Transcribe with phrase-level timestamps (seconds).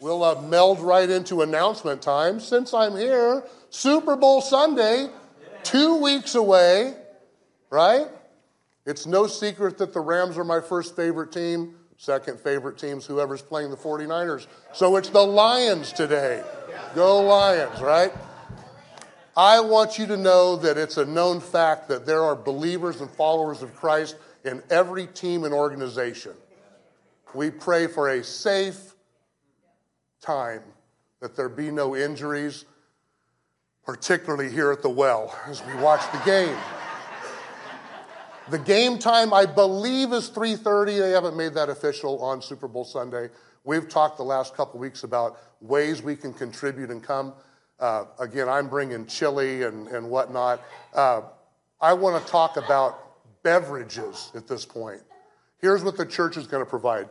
[0.00, 2.38] We'll uh, meld right into announcement time.
[2.38, 5.08] Since I'm here, Super Bowl Sunday,
[5.64, 6.94] two weeks away,
[7.68, 8.06] right?
[8.86, 11.74] It's no secret that the Rams are my first favorite team.
[11.96, 14.46] Second favorite team's whoever's playing the 49ers.
[14.72, 16.44] So it's the Lions today.
[16.94, 18.12] Go Lions, right?
[19.36, 23.10] I want you to know that it's a known fact that there are believers and
[23.10, 26.32] followers of Christ in every team and organization.
[27.34, 28.94] We pray for a safe
[30.20, 30.62] time,
[31.20, 32.64] that there be no injuries,
[33.84, 36.56] particularly here at the well as we watch the game.
[38.50, 40.98] The game time, I believe, is 3:30.
[40.98, 43.28] They haven't made that official on Super Bowl Sunday.
[43.64, 47.34] We've talked the last couple weeks about ways we can contribute and come.
[47.78, 50.62] Uh, again, I'm bringing chili and, and whatnot.
[50.94, 51.22] Uh,
[51.80, 55.02] I want to talk about beverages at this point.
[55.58, 57.08] Here's what the church is going to provide.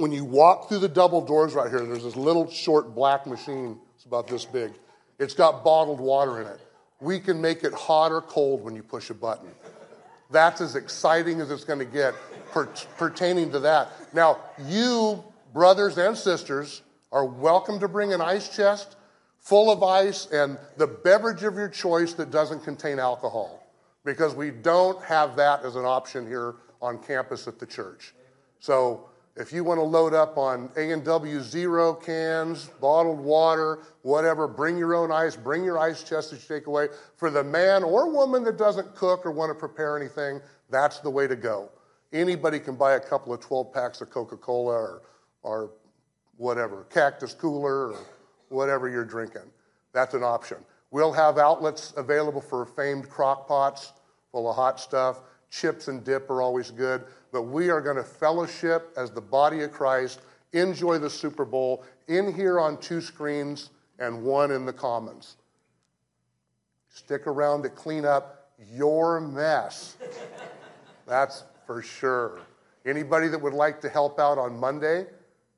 [0.00, 3.78] When you walk through the double doors right here, there's this little short black machine.
[3.96, 4.72] It's about this big.
[5.18, 6.58] It's got bottled water in it.
[7.02, 9.50] We can make it hot or cold when you push a button.
[10.30, 12.14] That's as exciting as it's going to get
[12.50, 13.92] per- pertaining to that.
[14.14, 16.80] Now, you, brothers and sisters,
[17.12, 18.96] are welcome to bring an ice chest
[19.38, 23.66] full of ice and the beverage of your choice that doesn't contain alcohol
[24.06, 28.14] because we don't have that as an option here on campus at the church.
[28.60, 34.76] So if you want to load up on A&W Zero cans, bottled water, whatever, bring
[34.76, 36.88] your own ice, bring your ice chest that you take away.
[37.16, 41.10] For the man or woman that doesn't cook or want to prepare anything, that's the
[41.10, 41.70] way to go.
[42.12, 45.02] Anybody can buy a couple of 12 packs of Coca Cola or,
[45.42, 45.70] or
[46.36, 47.98] whatever, cactus cooler or
[48.48, 49.48] whatever you're drinking.
[49.92, 50.58] That's an option.
[50.90, 53.92] We'll have outlets available for famed crock pots
[54.32, 55.22] full of hot stuff.
[55.50, 59.62] Chips and dip are always good but we are going to fellowship as the body
[59.62, 60.20] of Christ,
[60.52, 65.36] enjoy the Super Bowl in here on two screens and one in the Commons.
[66.88, 69.96] Stick around to clean up your mess.
[71.06, 72.40] That's for sure.
[72.84, 75.06] Anybody that would like to help out on Monday,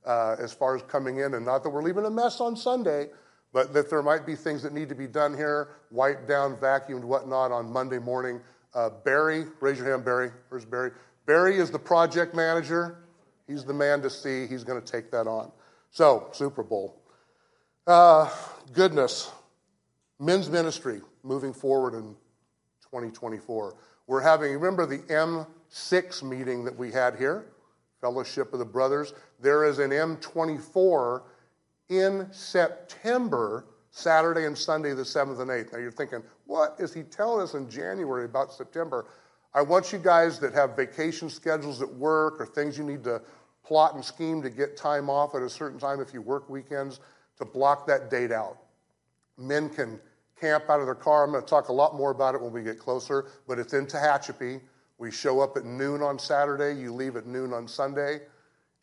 [0.04, 3.08] uh, as far as coming in, and not that we're leaving a mess on Sunday,
[3.52, 7.04] but that there might be things that need to be done here, wiped down, vacuumed,
[7.04, 8.40] whatnot on Monday morning.
[8.74, 10.30] Uh, Barry, raise your hand, Barry.
[10.48, 10.90] Where's Barry?
[11.26, 12.98] Barry is the project manager.
[13.46, 14.46] He's the man to see.
[14.46, 15.52] He's going to take that on.
[15.90, 17.00] So, Super Bowl.
[17.86, 18.30] Uh,
[18.72, 19.30] goodness.
[20.18, 22.14] Men's ministry moving forward in
[22.82, 23.76] 2024.
[24.06, 27.46] We're having, remember the M6 meeting that we had here?
[28.00, 29.14] Fellowship of the Brothers.
[29.40, 31.22] There is an M24
[31.88, 35.72] in September, Saturday and Sunday, the 7th and 8th.
[35.72, 39.06] Now you're thinking, what is he telling us in January about September?
[39.54, 43.20] I want you guys that have vacation schedules at work or things you need to
[43.64, 47.00] plot and scheme to get time off at a certain time if you work weekends
[47.36, 48.58] to block that date out.
[49.36, 50.00] Men can
[50.40, 51.24] camp out of their car.
[51.24, 53.74] I'm going to talk a lot more about it when we get closer, but it's
[53.74, 54.60] in Tehachapi.
[54.96, 58.20] We show up at noon on Saturday, you leave at noon on Sunday,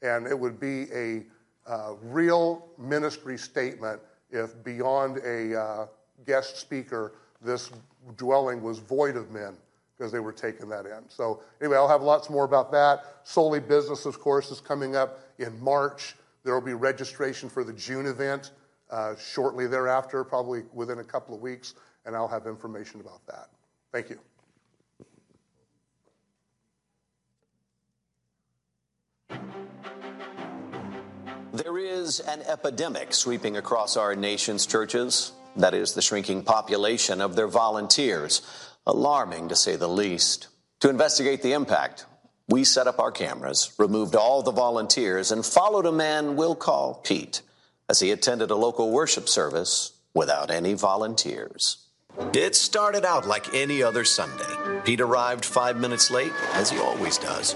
[0.02, 1.24] and it would be a
[1.66, 5.88] uh, real ministry statement if beyond a uh,
[6.26, 7.72] guest speaker, this
[8.18, 9.56] dwelling was void of men
[10.00, 11.04] because they were taking that in.
[11.10, 13.18] So, anyway, I'll have lots more about that.
[13.24, 16.16] Solely Business, of course, is coming up in March.
[16.46, 18.52] There will be registration for the June event
[18.90, 23.50] uh, shortly thereafter, probably within a couple of weeks, and I'll have information about that.
[23.92, 24.20] Thank you.
[31.52, 35.34] There is an epidemic sweeping across our nation's churches.
[35.58, 40.48] That is the shrinking population of their volunteers alarming to say the least.
[40.82, 42.06] To investigate the impact,
[42.48, 46.96] we set up our cameras, removed all the volunteers, and followed a man we'll call
[46.96, 47.42] Pete
[47.90, 51.86] as he attended a local worship service without any volunteers.
[52.34, 54.82] It started out like any other Sunday.
[54.84, 57.56] Pete arrived five minutes late, as he always does.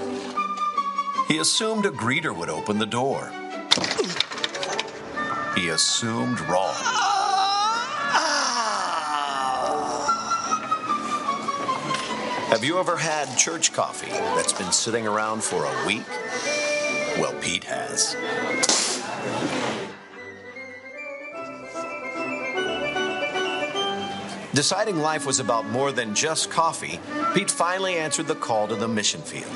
[1.27, 3.31] He assumed a greeter would open the door.
[5.55, 7.02] He assumed wrong.
[12.53, 16.07] Have you ever had church coffee that's been sitting around for a week?
[17.17, 18.15] Well, Pete has.
[24.53, 26.99] Deciding life was about more than just coffee,
[27.33, 29.49] Pete finally answered the call to the mission field.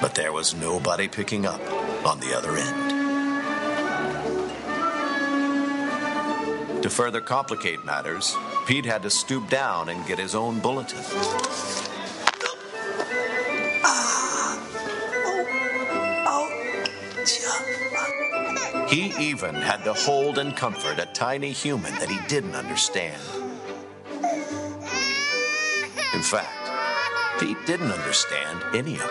[0.00, 1.60] But there was nobody picking up
[2.06, 2.84] on the other end.
[6.84, 8.36] To further complicate matters,
[8.68, 11.02] Pete had to stoop down and get his own bulletin.
[18.90, 23.22] He even had to hold and comfort a tiny human that he didn't understand.
[26.12, 26.70] In fact,
[27.40, 29.10] Pete didn't understand any of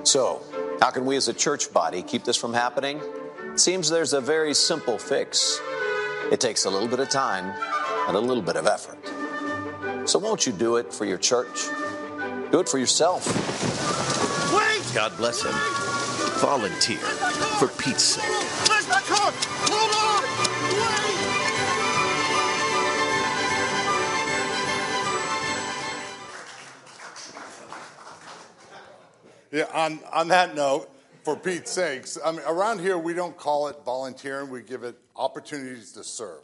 [0.00, 0.06] it.
[0.06, 0.40] So,
[0.80, 3.00] how can we as a church body keep this from happening?
[3.54, 5.60] It seems there's a very simple fix.
[6.34, 7.54] It takes a little bit of time
[8.08, 8.98] and a little bit of effort.
[10.08, 11.68] So, won't you do it for your church?
[12.50, 13.24] Do it for yourself.
[14.52, 14.82] Wait!
[14.92, 15.52] God bless him.
[16.40, 18.24] Volunteer for Pete's sake.
[18.68, 19.32] Where's my car?
[19.70, 20.24] Hold on!
[29.52, 30.90] Yeah, on, on that note,
[31.22, 34.98] for Pete's sakes, I mean, around here we don't call it volunteering, we give it
[35.16, 36.42] opportunities to serve.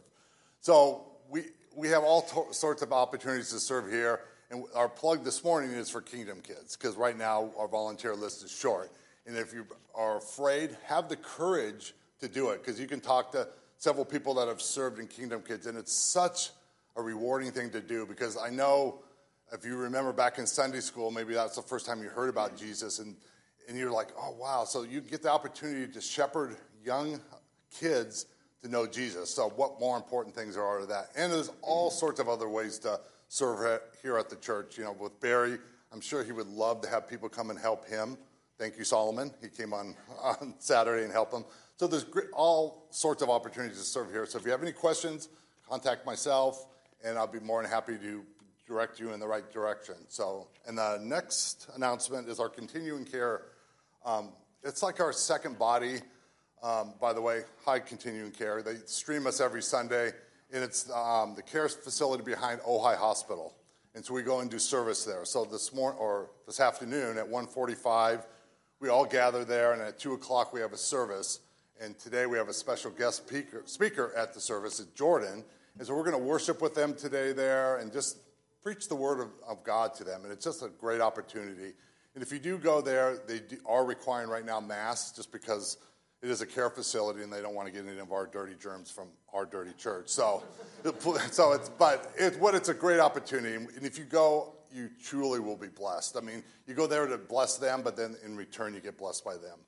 [0.61, 1.45] So we,
[1.75, 4.21] we have all to- sorts of opportunities to serve here.
[4.49, 8.43] And our plug this morning is for Kingdom Kids, because right now our volunteer list
[8.43, 8.91] is short.
[9.25, 9.65] And if you
[9.95, 13.47] are afraid, have the courage to do it, because you can talk to
[13.77, 16.51] several people that have served in Kingdom Kids, and it's such
[16.97, 18.05] a rewarding thing to do.
[18.05, 18.99] Because I know
[19.53, 22.57] if you remember back in Sunday school, maybe that's the first time you heard about
[22.57, 23.15] Jesus, and,
[23.69, 24.65] and you're like, oh, wow.
[24.65, 27.21] So you get the opportunity to shepherd young
[27.73, 28.25] kids
[28.63, 29.29] to know Jesus.
[29.33, 31.09] So, what more important things are to that?
[31.15, 34.77] And there's all sorts of other ways to serve here at the church.
[34.77, 35.57] You know, with Barry,
[35.91, 38.17] I'm sure he would love to have people come and help him.
[38.57, 39.31] Thank you, Solomon.
[39.41, 41.45] He came on, on Saturday and helped him.
[41.77, 44.25] So there's all sorts of opportunities to serve here.
[44.27, 45.29] So if you have any questions,
[45.67, 46.67] contact myself,
[47.03, 48.23] and I'll be more than happy to
[48.67, 49.95] direct you in the right direction.
[50.07, 53.45] So, and the next announcement is our continuing care.
[54.05, 54.29] Um,
[54.63, 56.01] it's like our second body.
[56.63, 58.61] Um, by the way, High Continuing Care.
[58.61, 60.11] They stream us every Sunday
[60.53, 63.55] and it's um, the care facility behind Ojai Hospital.
[63.95, 65.25] And so we go and do service there.
[65.25, 68.25] So this morning or this afternoon at 1:45,
[68.79, 71.39] we all gather there, and at two o'clock we have a service.
[71.79, 75.43] And today we have a special guest speaker, speaker at the service, it's Jordan.
[75.77, 78.17] And so we're going to worship with them today there and just
[78.61, 80.23] preach the word of, of God to them.
[80.23, 81.73] And it's just a great opportunity.
[82.13, 85.77] And if you do go there, they are requiring right now masks just because
[86.21, 88.53] it is a care facility and they don't want to get any of our dirty
[88.59, 90.07] germs from our dirty church.
[90.09, 90.43] So,
[91.31, 93.55] so it's, but it, what it's a great opportunity.
[93.55, 96.15] And if you go, you truly will be blessed.
[96.17, 99.25] I mean, you go there to bless them, but then in return, you get blessed
[99.25, 99.59] by them.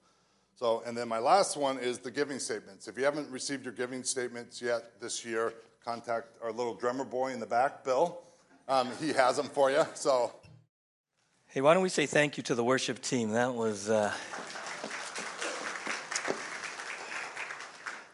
[0.55, 2.87] So, and then my last one is the giving statements.
[2.87, 5.53] If you haven't received your giving statements yet this year,
[5.83, 8.21] contact our little drummer boy in the back, Bill.
[8.69, 9.83] Um, he has them for you.
[9.95, 10.31] So,
[11.47, 13.31] hey, why don't we say thank you to the worship team?
[13.31, 13.89] That was.
[13.89, 14.13] Uh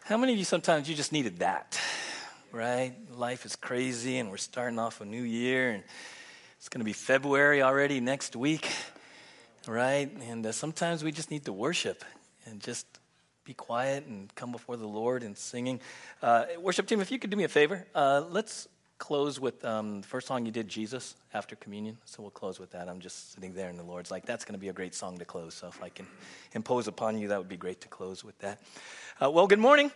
[0.09, 1.79] How many of you sometimes you just needed that,
[2.51, 2.95] right?
[3.11, 5.83] Life is crazy and we're starting off a new year and
[6.57, 8.71] it's going to be February already next week,
[9.67, 10.11] right?
[10.27, 12.03] And uh, sometimes we just need to worship
[12.47, 12.87] and just
[13.45, 15.79] be quiet and come before the Lord and singing.
[16.23, 18.67] Uh, worship team, if you could do me a favor, uh, let's
[18.99, 21.97] close with um, the first song you did, Jesus, after communion.
[22.05, 22.87] So we'll close with that.
[22.87, 25.17] I'm just sitting there, and the Lord's like, that's going to be a great song
[25.17, 25.55] to close.
[25.55, 26.05] So if I can
[26.53, 28.59] impose upon you, that would be great to close with that.
[29.19, 29.91] Uh, well, good morning.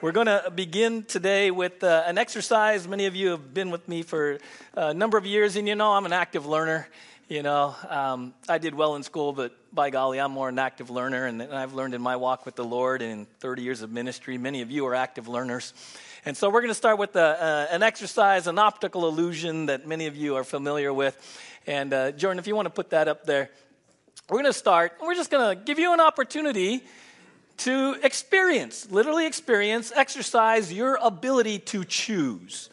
[0.00, 2.86] We're going to begin today with uh, an exercise.
[2.86, 4.38] Many of you have been with me for
[4.74, 6.86] a number of years, and you know I'm an active learner.
[7.28, 10.88] You know, um, I did well in school, but by golly, I'm more an active
[10.88, 13.90] learner, and I've learned in my walk with the Lord and in 30 years of
[13.90, 14.38] ministry.
[14.38, 15.74] Many of you are active learners.
[16.24, 19.86] And so we're going to start with a, uh, an exercise, an optical illusion that
[19.86, 21.16] many of you are familiar with.
[21.66, 23.50] And uh, Jordan, if you want to put that up there,
[24.28, 24.94] we're going to start.
[25.00, 26.82] We're just going to give you an opportunity
[27.58, 32.68] to experience, literally experience, exercise your ability to choose.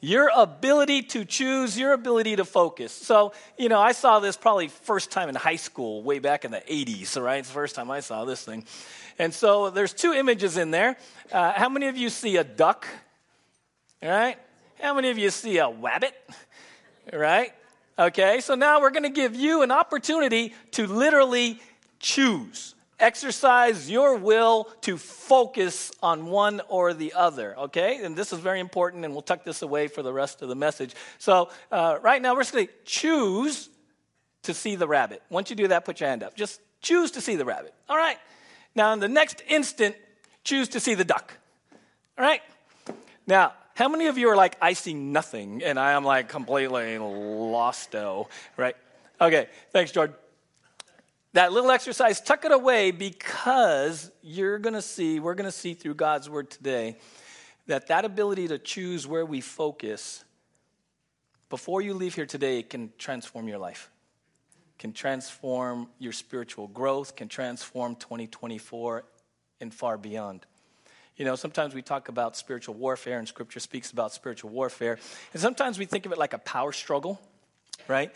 [0.00, 2.90] Your ability to choose, your ability to focus.
[2.90, 6.50] So, you know, I saw this probably first time in high school, way back in
[6.50, 7.38] the 80s, right?
[7.38, 8.64] It's the first time I saw this thing.
[9.18, 10.96] And so there's two images in there.
[11.30, 12.86] Uh, how many of you see a duck?
[14.02, 14.38] All right?
[14.80, 16.14] How many of you see a rabbit?
[17.12, 17.52] Right?
[17.98, 21.60] Okay, so now we're going to give you an opportunity to literally
[21.98, 28.04] choose exercise your will to focus on one or the other, okay?
[28.04, 30.54] And this is very important, and we'll tuck this away for the rest of the
[30.54, 30.94] message.
[31.18, 33.68] So, uh, right now, we're just going to choose
[34.42, 35.22] to see the rabbit.
[35.30, 36.34] Once you do that, put your hand up.
[36.36, 38.18] Just choose to see the rabbit, all right?
[38.74, 39.96] Now, in the next instant,
[40.44, 41.34] choose to see the duck,
[42.16, 42.42] all right?
[43.26, 46.96] Now, how many of you are like, I see nothing, and I am like completely
[46.96, 48.76] losto, right?
[49.20, 50.16] Okay, thanks, Jordan
[51.32, 55.74] that little exercise, tuck it away because you're going to see, we're going to see
[55.74, 56.96] through God's word today
[57.66, 60.24] that that ability to choose where we focus
[61.48, 63.90] before you leave here today can transform your life.
[64.80, 69.04] can transform your spiritual growth, can transform 2024
[69.60, 70.46] and far beyond.
[71.16, 74.98] You know, sometimes we talk about spiritual warfare, and scripture speaks about spiritual warfare.
[75.34, 77.20] And sometimes we think of it like a power struggle,
[77.88, 78.10] right?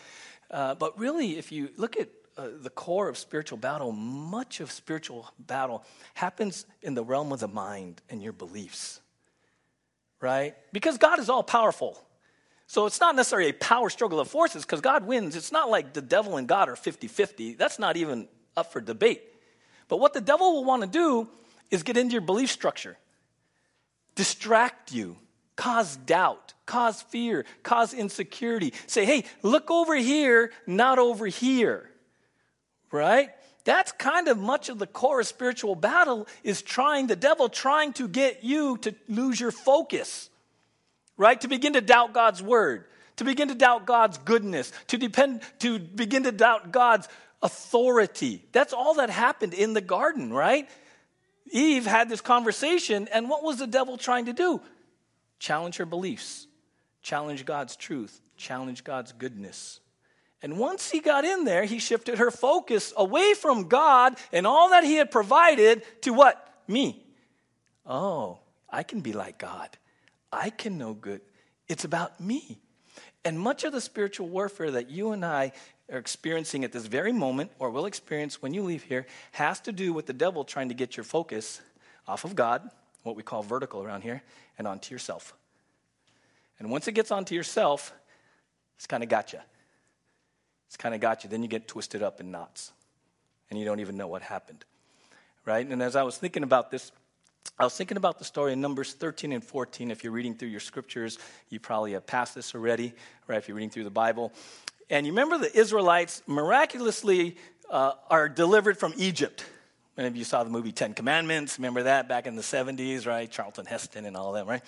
[0.51, 4.73] Uh, but really, if you look at uh, the core of spiritual battle, much of
[4.73, 9.01] spiritual battle happens in the realm of the mind and your beliefs,
[10.21, 10.55] right?
[10.73, 12.01] Because God is all powerful.
[12.67, 15.37] So it's not necessarily a power struggle of forces because God wins.
[15.37, 17.55] It's not like the devil and God are 50 50.
[17.55, 19.23] That's not even up for debate.
[19.89, 21.29] But what the devil will want to do
[21.71, 22.97] is get into your belief structure,
[24.15, 25.17] distract you,
[25.57, 28.73] cause doubt, cause fear, cause insecurity.
[28.87, 31.91] Say, hey, look over here, not over here.
[32.95, 33.31] Right?
[33.65, 37.93] That's kind of much of the core of spiritual battle is trying, the devil trying
[37.95, 40.31] to get you to lose your focus
[41.17, 41.41] right?
[41.41, 42.85] To begin to doubt God's word,
[43.17, 47.09] to begin to doubt God's goodness, to depend to begin to doubt God's
[47.43, 48.45] authority.
[48.53, 50.69] That's all that happened in the garden, right?
[51.51, 54.61] Eve had this conversation, and what was the devil trying to do?
[55.39, 56.47] Challenge her beliefs,
[57.03, 59.81] challenge God's truth, challenge God's goodness.
[60.45, 64.69] And once he got in there, he shifted her focus away from God and all
[64.69, 66.37] that he had provided to what?
[66.69, 67.03] Me.
[67.87, 69.71] Oh, I can be like God.
[70.31, 71.23] I can know good.
[71.67, 72.59] It's about me.
[73.25, 75.53] And much of the spiritual warfare that you and I
[75.91, 79.73] are experiencing at this very moment, or will experience when you leave here, has to
[79.73, 81.63] do with the devil trying to get your focus
[82.07, 82.69] off of God,
[83.03, 84.23] what we call vertical around here,
[84.59, 85.33] and onto yourself.
[86.59, 87.95] And once it gets onto yourself,
[88.77, 89.39] it's kind of got you.
[90.75, 91.31] It's kind of got you.
[91.31, 92.73] Then you get twisted up in knots,
[93.49, 94.65] and you don't even know what happened.
[95.45, 95.65] Right?
[95.65, 96.91] And as I was thinking about this
[97.59, 99.93] I was thinking about the story in Numbers 13 and 14.
[99.93, 101.19] If you're reading through your scriptures,
[101.51, 102.93] you probably have passed this already,
[103.29, 103.37] right?
[103.37, 104.33] If you're reading through the Bible.
[104.91, 107.37] And you remember the Israelites miraculously
[107.71, 109.45] uh, are delivered from Egypt.
[109.97, 111.59] Many of you saw the movie Ten Commandments.
[111.59, 113.31] Remember that back in the 70s, right?
[113.31, 114.63] Charlton Heston and all that, right?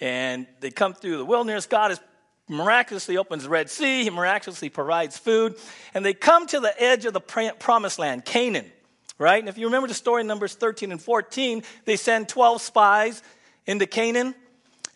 [0.00, 1.66] And they come through the wilderness.
[1.66, 2.00] God is
[2.48, 4.04] miraculously opens the Red Sea.
[4.04, 5.56] He miraculously provides food.
[5.94, 8.70] And they come to the edge of the promised land, Canaan
[9.18, 9.40] right?
[9.40, 13.22] And if you remember the story in Numbers 13 and 14, they send 12 spies
[13.66, 14.34] into Canaan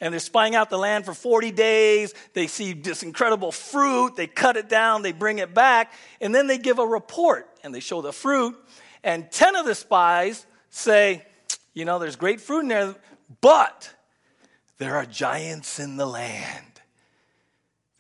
[0.01, 2.15] and they're spying out the land for 40 days.
[2.33, 6.47] They see this incredible fruit, they cut it down, they bring it back, and then
[6.47, 8.57] they give a report and they show the fruit.
[9.05, 11.25] And 10 of the spies say,
[11.75, 12.95] You know, there's great fruit in there,
[13.41, 13.93] but
[14.79, 16.72] there are giants in the land.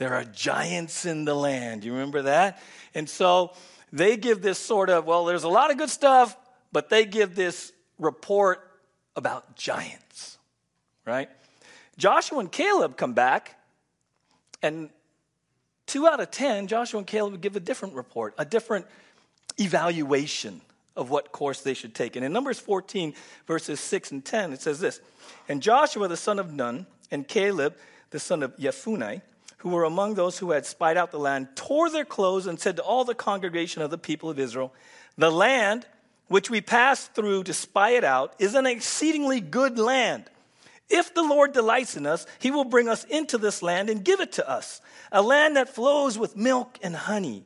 [0.02, 1.84] There are giants in the land.
[1.84, 2.60] You remember that?
[2.92, 3.52] And so
[3.92, 6.36] they give this sort of, well, there's a lot of good stuff,
[6.72, 8.68] but they give this report
[9.14, 10.38] about giants,
[11.06, 11.30] right?
[11.98, 13.60] Joshua and Caleb come back,
[14.60, 14.90] and
[15.86, 18.86] two out of ten, Joshua and Caleb would give a different report, a different
[19.60, 20.62] evaluation
[20.96, 22.16] of what course they should take.
[22.16, 23.14] And in Numbers 14,
[23.46, 25.00] verses 6 and 10, it says this
[25.48, 27.76] And Joshua the son of Nun and Caleb
[28.10, 29.22] the son of Jephunneh
[29.62, 32.76] who were among those who had spied out the land, tore their clothes and said
[32.76, 34.74] to all the congregation of the people of Israel,
[35.16, 35.86] The land
[36.26, 40.24] which we passed through to spy it out is an exceedingly good land.
[40.90, 44.20] If the Lord delights in us, he will bring us into this land and give
[44.20, 44.80] it to us,
[45.12, 47.44] a land that flows with milk and honey.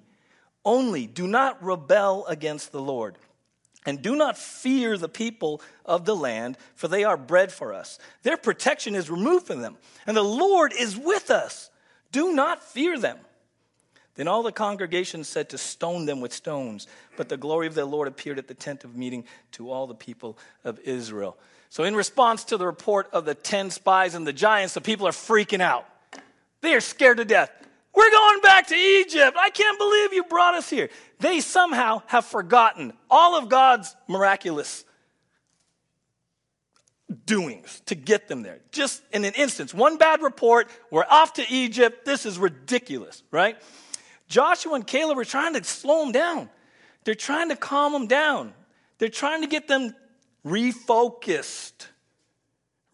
[0.64, 3.18] Only do not rebel against the Lord.
[3.85, 7.99] And do not fear the people of the land, for they are bread for us.
[8.23, 11.70] Their protection is removed from them, and the Lord is with us.
[12.16, 13.18] Do not fear them.
[14.14, 16.87] Then all the congregation said to stone them with stones.
[17.14, 19.94] But the glory of the Lord appeared at the tent of meeting to all the
[19.94, 21.37] people of Israel.
[21.68, 25.06] So, in response to the report of the 10 spies and the giants, the people
[25.06, 25.87] are freaking out.
[26.62, 27.50] They are scared to death.
[27.94, 29.37] We're going back to Egypt.
[29.38, 30.88] I can't believe you brought us here.
[31.20, 34.87] They somehow have forgotten all of God's miraculous
[37.26, 38.61] doings to get them there.
[38.73, 42.04] Just in an instance, one bad report, we're off to Egypt.
[42.04, 43.56] This is ridiculous, right?
[44.28, 46.50] Joshua and Caleb are trying to slow them down.
[47.04, 48.54] They're trying to calm them down.
[48.99, 49.95] They're trying to get them
[50.45, 51.87] refocused.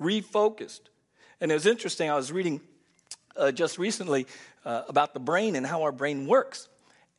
[0.01, 0.81] Refocused.
[1.41, 2.61] And it was interesting, I was reading
[3.37, 4.27] uh, just recently
[4.65, 6.69] uh, about the brain and how our brain works.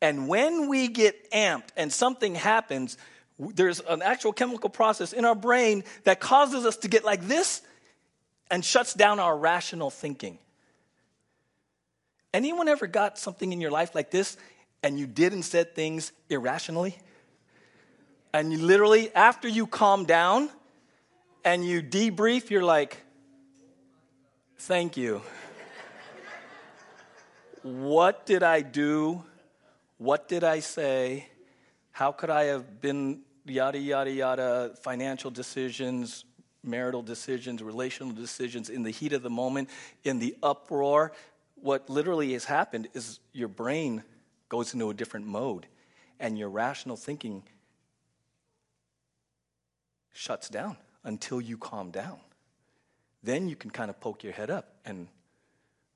[0.00, 2.98] And when we get amped and something happens,
[3.38, 7.62] there's an actual chemical process in our brain that causes us to get like this
[8.50, 10.38] and shuts down our rational thinking.
[12.32, 14.36] Anyone ever got something in your life like this
[14.82, 16.96] and you did and said things irrationally?
[18.32, 20.50] And you literally, after you calm down
[21.44, 23.00] and you debrief, you're like,
[24.58, 25.22] thank you.
[27.62, 29.22] what did I do?
[29.98, 31.28] What did I say?
[31.94, 36.24] How could I have been yada, yada, yada, financial decisions,
[36.64, 39.70] marital decisions, relational decisions in the heat of the moment,
[40.02, 41.12] in the uproar?
[41.54, 44.02] What literally has happened is your brain
[44.48, 45.66] goes into a different mode
[46.18, 47.44] and your rational thinking
[50.12, 52.18] shuts down until you calm down.
[53.22, 55.06] Then you can kind of poke your head up and,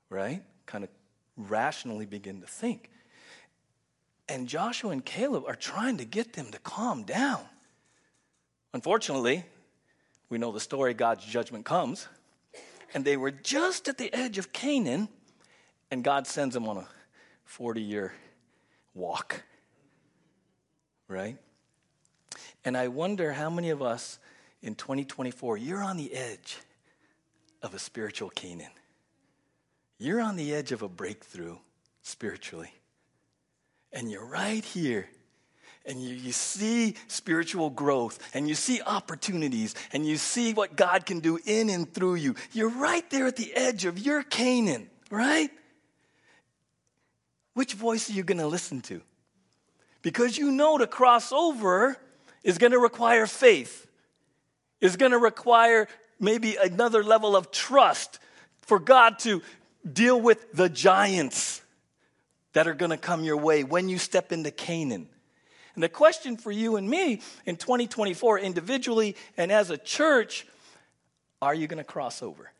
[0.09, 0.89] right, kind of
[1.35, 2.89] rationally begin to think.
[4.29, 7.41] And Joshua and Caleb are trying to get them to calm down.
[8.73, 9.43] Unfortunately,
[10.29, 12.07] we know the story God's judgment comes.
[12.93, 15.09] And they were just at the edge of Canaan,
[15.91, 16.87] and God sends them on a
[17.45, 18.13] 40 year
[18.93, 19.43] walk.
[21.07, 21.37] Right?
[22.63, 24.19] And I wonder how many of us
[24.61, 26.57] in 2024, you're on the edge
[27.61, 28.71] of a spiritual Canaan.
[29.97, 31.57] You're on the edge of a breakthrough
[32.01, 32.78] spiritually.
[33.91, 35.07] And you're right here.
[35.85, 41.05] And you, you see spiritual growth, and you see opportunities, and you see what God
[41.05, 42.35] can do in and through you.
[42.51, 45.49] You're right there at the edge of your Canaan, right?
[47.53, 49.01] Which voice are you going to listen to?
[50.01, 51.97] Because you know to cross over
[52.43, 53.87] is going to require faith,
[54.81, 55.87] is going to require
[56.19, 58.19] maybe another level of trust
[58.61, 59.41] for God to
[59.91, 61.58] deal with the giants
[62.53, 65.07] that are going to come your way when you step into Canaan.
[65.75, 70.45] And the question for you and me in 2024, individually and as a church,
[71.41, 72.51] are you going to cross over?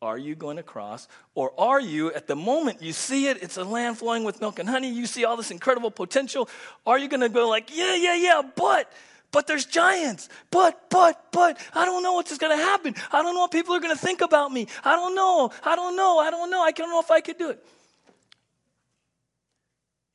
[0.00, 1.08] Are you going to cross?
[1.34, 4.58] Or are you, at the moment you see it, it's a land flowing with milk
[4.58, 6.48] and honey, you see all this incredible potential,
[6.86, 8.90] are you going to go like, yeah, yeah, yeah, but,
[9.32, 12.94] but there's giants, but, but, but, I don't know what's going to happen.
[13.12, 14.68] I don't know what people are going to think about me.
[14.84, 17.38] I don't know, I don't know, I don't know, I don't know if I could
[17.38, 17.64] do it.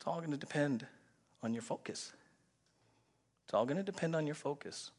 [0.03, 0.85] It's all going to depend
[1.41, 2.11] on your focus.
[3.45, 4.91] It's all going to depend on your focus.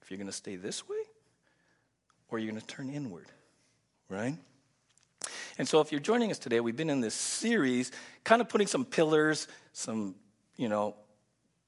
[0.00, 0.96] If you're going to stay this way,
[2.30, 3.26] or you're going to turn inward
[4.08, 4.34] right?
[5.58, 7.92] And so, if you're joining us today, we've been in this series,
[8.24, 10.14] kind of putting some pillars, some,
[10.56, 10.94] you know,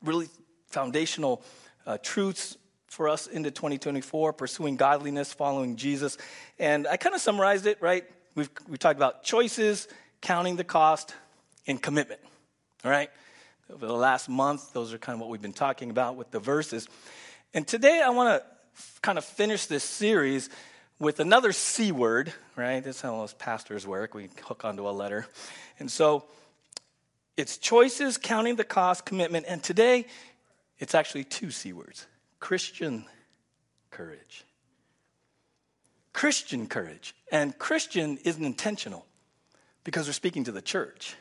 [0.02, 0.30] really
[0.68, 1.42] foundational
[1.84, 6.16] uh, truths for us into 2024, pursuing godliness, following Jesus.
[6.58, 8.06] And I kind of summarized it, right?
[8.34, 9.88] We've we talked about choices,
[10.22, 11.14] counting the cost,
[11.66, 12.22] and commitment,
[12.84, 13.10] all right?
[13.72, 16.40] Over the last month, those are kind of what we've been talking about with the
[16.40, 16.88] verses.
[17.52, 20.48] And today, I want to kind of finish this series
[20.98, 22.82] with another C word, right?
[22.82, 24.14] That's how most pastors work.
[24.14, 25.26] We hook onto a letter.
[25.78, 26.24] And so
[27.36, 29.46] it's choices, counting the cost, commitment.
[29.48, 30.06] And today,
[30.78, 32.06] it's actually two C words
[32.40, 33.04] Christian
[33.90, 34.44] courage.
[36.12, 37.14] Christian courage.
[37.30, 39.06] And Christian isn't intentional
[39.84, 41.14] because we're speaking to the church.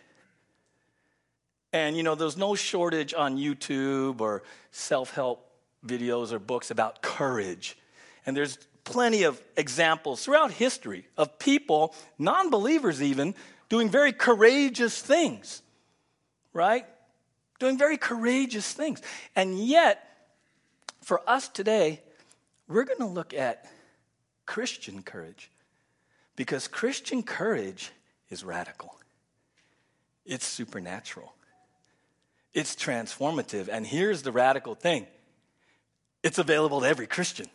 [1.73, 5.51] And you know, there's no shortage on YouTube or self help
[5.85, 7.77] videos or books about courage.
[8.25, 13.35] And there's plenty of examples throughout history of people, non believers even,
[13.69, 15.61] doing very courageous things,
[16.53, 16.85] right?
[17.59, 19.01] Doing very courageous things.
[19.35, 20.03] And yet,
[21.01, 22.01] for us today,
[22.67, 23.69] we're going to look at
[24.45, 25.49] Christian courage
[26.35, 27.91] because Christian courage
[28.29, 28.95] is radical,
[30.25, 31.33] it's supernatural,
[32.57, 33.69] it's transformative.
[33.71, 35.05] And here's the radical thing
[36.23, 37.45] it's available to every Christian.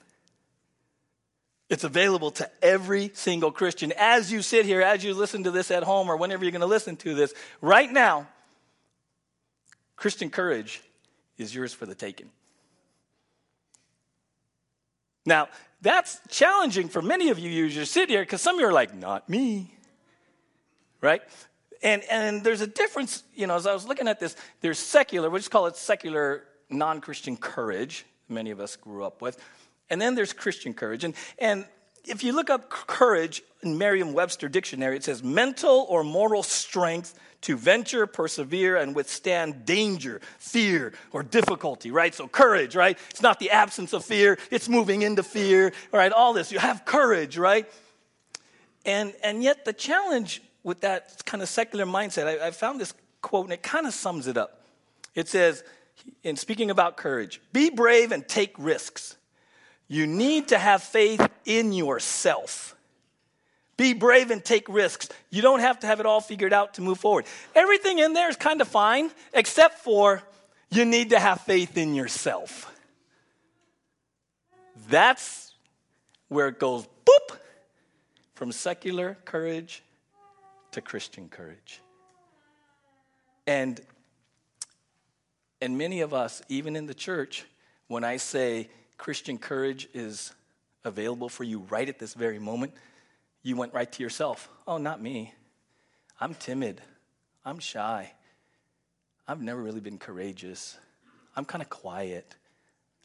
[1.68, 3.92] It's available to every single Christian.
[3.98, 6.60] As you sit here, as you listen to this at home, or whenever you're going
[6.60, 8.28] to listen to this, right now,
[9.96, 10.82] Christian courage
[11.36, 12.30] is yours for the taking.
[15.26, 15.48] Now,
[15.80, 17.50] that's challenging for many of you.
[17.50, 19.74] You sit here because some of you are like, not me.
[21.00, 21.22] Right?
[21.82, 25.28] And, and there's a difference, you know, as I was looking at this, there's secular,
[25.28, 29.38] we'll just call it secular non Christian courage, many of us grew up with.
[29.90, 31.04] And then there's Christian courage.
[31.04, 31.66] And, and
[32.04, 37.18] if you look up courage in Merriam Webster Dictionary, it says mental or moral strength
[37.42, 42.14] to venture, persevere, and withstand danger, fear, or difficulty, right?
[42.14, 42.96] So, courage, right?
[43.10, 46.12] It's not the absence of fear, it's moving into fear, right?
[46.12, 46.52] All this.
[46.52, 47.68] You have courage, right?
[48.84, 52.94] And, and yet, the challenge with that kind of secular mindset, I, I found this
[53.20, 54.64] quote and it kind of sums it up.
[55.14, 55.64] It says,
[56.22, 59.16] in speaking about courage, be brave and take risks.
[59.88, 62.75] You need to have faith in yourself.
[63.77, 65.09] Be brave and take risks.
[65.31, 67.27] You don't have to have it all figured out to move forward.
[67.55, 70.22] Everything in there is kind of fine, except for
[70.70, 72.70] you need to have faith in yourself.
[74.88, 75.53] That's
[76.29, 77.37] where it goes boop
[78.35, 79.83] from secular courage
[80.72, 81.80] to Christian courage.
[83.46, 83.80] And
[85.61, 87.44] and many of us, even in the church,
[87.87, 90.32] when I say Christian courage is
[90.85, 92.72] available for you right at this very moment,
[93.44, 94.48] you went right to yourself.
[94.66, 95.32] Oh, not me.
[96.20, 96.80] I'm timid.
[97.44, 98.12] I'm shy.
[99.28, 100.76] I've never really been courageous.
[101.37, 102.35] I'm kind of quiet.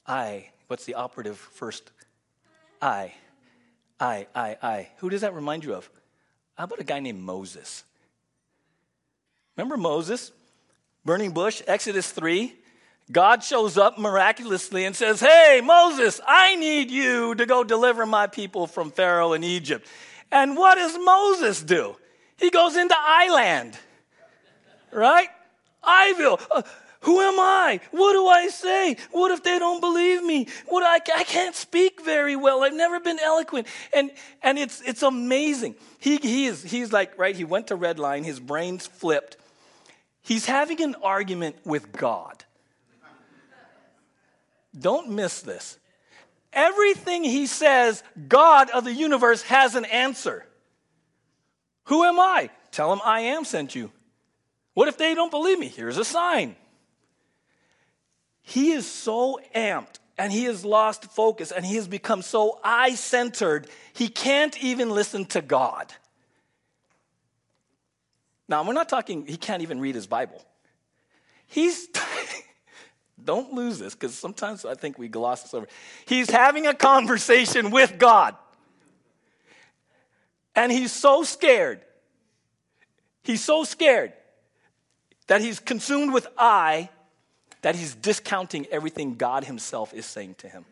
[0.08, 1.92] I, what's the operative first?
[2.82, 3.14] I.
[4.00, 4.90] I, I, I.
[4.98, 5.90] Who does that remind you of?
[6.58, 7.84] How about a guy named Moses?
[9.56, 10.32] Remember Moses?
[11.08, 12.54] burning bush, Exodus 3.
[13.10, 18.28] God shows up miraculously and says, Hey, Moses, I need you to go deliver my
[18.28, 19.88] people from Pharaoh in Egypt.
[20.32, 21.96] And what does Moses do?
[22.38, 23.80] He goes into I-land,
[24.92, 25.30] right?
[25.82, 26.42] Iville.
[26.52, 26.64] Uh,
[27.02, 27.80] who am I?
[27.92, 28.98] What do I say?
[29.12, 30.48] What if they don't believe me?
[30.68, 32.64] What I, I can't speak very well.
[32.64, 33.68] I've never been eloquent.
[33.94, 35.76] And, and it's, it's amazing.
[36.00, 39.38] He, he is, he's like, right, he went to red line, his brain's flipped
[40.28, 42.44] He's having an argument with God.
[44.78, 45.80] Don't miss this.
[46.52, 50.46] Everything he says, God of the universe has an answer.
[51.86, 52.50] Who am I?
[52.72, 53.90] Tell him I am sent you.
[54.74, 55.70] What if they don't believe me?
[55.70, 56.58] Here's a sign.
[58.48, 62.96] He is so amped and he has lost focus and he has become so I
[62.96, 65.92] centered, he can't even listen to God.
[68.48, 70.42] Now, we're not talking, he can't even read his Bible.
[71.46, 71.90] He's,
[73.24, 75.68] don't lose this because sometimes I think we gloss this over.
[76.06, 78.34] He's having a conversation with God.
[80.56, 81.82] And he's so scared.
[83.24, 84.14] He's so scared
[85.28, 86.88] that he's consumed with I
[87.62, 90.66] that he's discounting everything God himself is saying to him.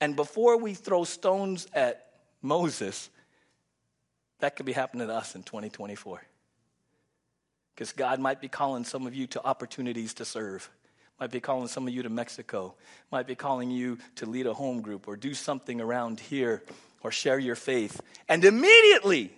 [0.00, 2.06] And before we throw stones at
[2.42, 3.10] Moses,
[4.40, 6.22] that could be happening to us in 2024.
[7.74, 10.68] Because God might be calling some of you to opportunities to serve,
[11.20, 12.74] might be calling some of you to Mexico,
[13.10, 16.62] might be calling you to lead a home group or do something around here
[17.02, 18.00] or share your faith.
[18.28, 19.30] And immediately,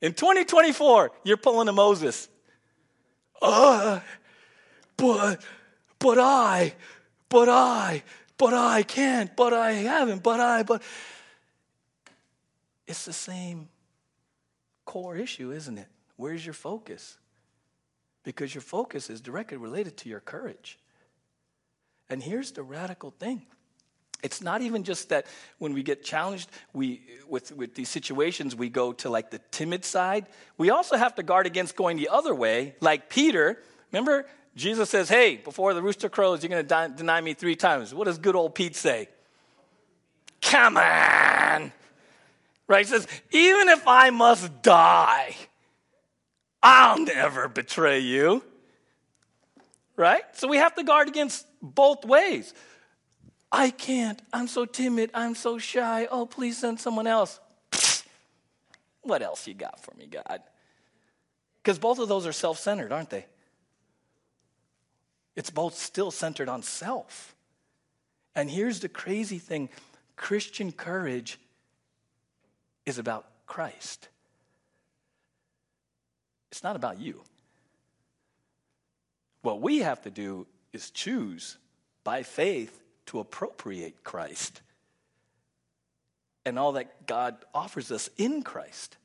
[0.00, 2.28] in 2024, you're pulling a Moses.
[3.40, 4.00] Uh,
[4.96, 5.42] but,
[5.98, 6.74] but I,
[7.28, 8.02] but I,
[8.38, 10.82] but I can't, but I haven't, but I, but.
[12.86, 13.68] It's the same
[14.84, 15.88] core issue, isn't it?
[16.16, 17.18] Where's your focus?
[18.22, 20.78] Because your focus is directly related to your courage.
[22.08, 23.42] And here's the radical thing.
[24.22, 25.26] It's not even just that
[25.58, 29.84] when we get challenged we, with, with these situations, we go to like the timid
[29.84, 30.26] side.
[30.56, 33.60] We also have to guard against going the other way, like Peter.
[33.92, 37.94] Remember, Jesus says, Hey, before the rooster crows, you're going to deny me three times.
[37.94, 39.08] What does good old Pete say?
[40.40, 41.72] Come on.
[42.68, 42.84] Right?
[42.84, 45.36] He says, even if I must die,
[46.62, 48.42] I'll never betray you.
[49.94, 50.22] Right?
[50.32, 52.54] So we have to guard against both ways.
[53.52, 54.20] I can't.
[54.32, 55.10] I'm so timid.
[55.14, 56.08] I'm so shy.
[56.10, 57.40] Oh, please send someone else.
[59.02, 60.40] What else you got for me, God?
[61.62, 63.26] Because both of those are self centered, aren't they?
[65.36, 67.36] It's both still centered on self.
[68.34, 69.68] And here's the crazy thing
[70.16, 71.38] Christian courage
[72.86, 74.08] is about Christ.
[76.50, 77.20] It's not about you.
[79.42, 81.58] What we have to do is choose
[82.02, 84.62] by faith to appropriate Christ
[86.44, 88.96] and all that God offers us in Christ.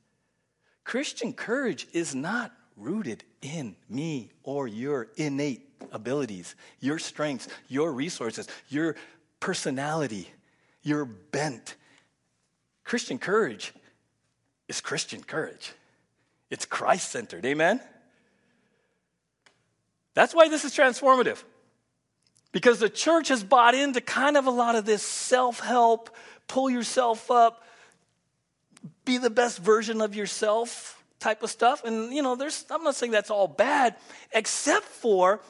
[0.84, 8.48] Christian courage is not rooted in me or your innate abilities, your strengths, your resources,
[8.68, 8.96] your
[9.40, 10.28] personality,
[10.82, 11.76] your bent,
[12.84, 13.72] Christian courage
[14.68, 15.72] is Christian courage.
[16.50, 17.44] It's Christ centered.
[17.46, 17.80] Amen?
[20.14, 21.42] That's why this is transformative.
[22.52, 26.10] Because the church has bought into kind of a lot of this self help,
[26.48, 27.64] pull yourself up,
[29.04, 31.84] be the best version of yourself type of stuff.
[31.84, 33.96] And, you know, there's, I'm not saying that's all bad,
[34.32, 35.40] except for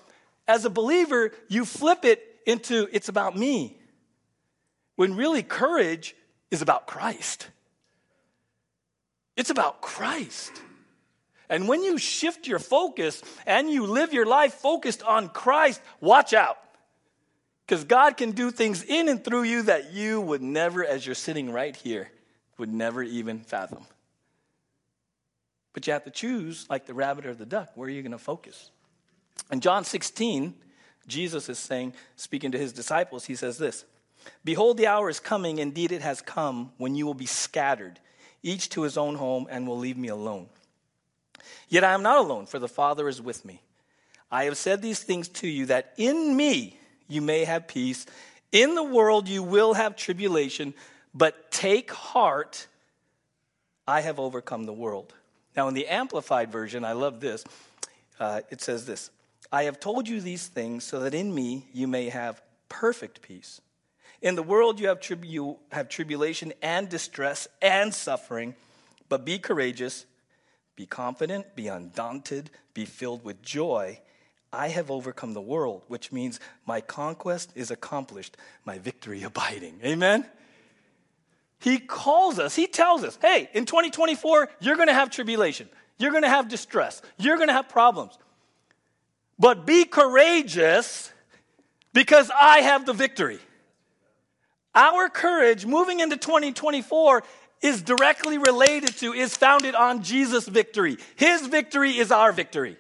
[0.46, 3.78] as a believer, you flip it into it's about me.
[4.96, 6.14] When really courage
[6.50, 7.48] is about Christ.
[9.36, 10.52] It's about Christ.
[11.48, 16.34] And when you shift your focus and you live your life focused on Christ, watch
[16.34, 16.58] out.
[17.66, 21.14] Because God can do things in and through you that you would never, as you're
[21.14, 22.10] sitting right here,
[22.58, 23.86] would never even fathom.
[25.72, 28.12] But you have to choose, like the rabbit or the duck, where are you going
[28.12, 28.70] to focus?
[29.50, 30.54] In John 16,
[31.06, 33.84] Jesus is saying, speaking to his disciples, he says this
[34.44, 37.98] Behold, the hour is coming, indeed it has come, when you will be scattered,
[38.42, 40.48] each to his own home, and will leave me alone.
[41.68, 43.62] Yet I am not alone, for the Father is with me.
[44.30, 48.06] I have said these things to you that in me you may have peace.
[48.50, 50.74] In the world you will have tribulation,
[51.14, 52.66] but take heart,
[53.86, 55.12] I have overcome the world.
[55.56, 57.44] Now, in the Amplified Version, I love this.
[58.18, 59.10] Uh, it says this
[59.50, 63.60] I have told you these things so that in me you may have perfect peace.
[64.22, 68.54] In the world you have, you have tribulation and distress and suffering,
[69.08, 70.06] but be courageous,
[70.76, 74.00] be confident, be undaunted, be filled with joy.
[74.52, 79.80] I have overcome the world, which means my conquest is accomplished, my victory abiding.
[79.84, 80.24] Amen?
[81.62, 86.28] He calls us, He tells us, hey, in 2024, you're gonna have tribulation, you're gonna
[86.28, 88.18] have distress, you're gonna have problems.
[89.38, 91.12] But be courageous
[91.92, 93.38] because I have the victory.
[94.74, 97.22] Our courage moving into 2024
[97.60, 100.98] is directly related to, is founded on Jesus' victory.
[101.14, 102.76] His victory is our victory.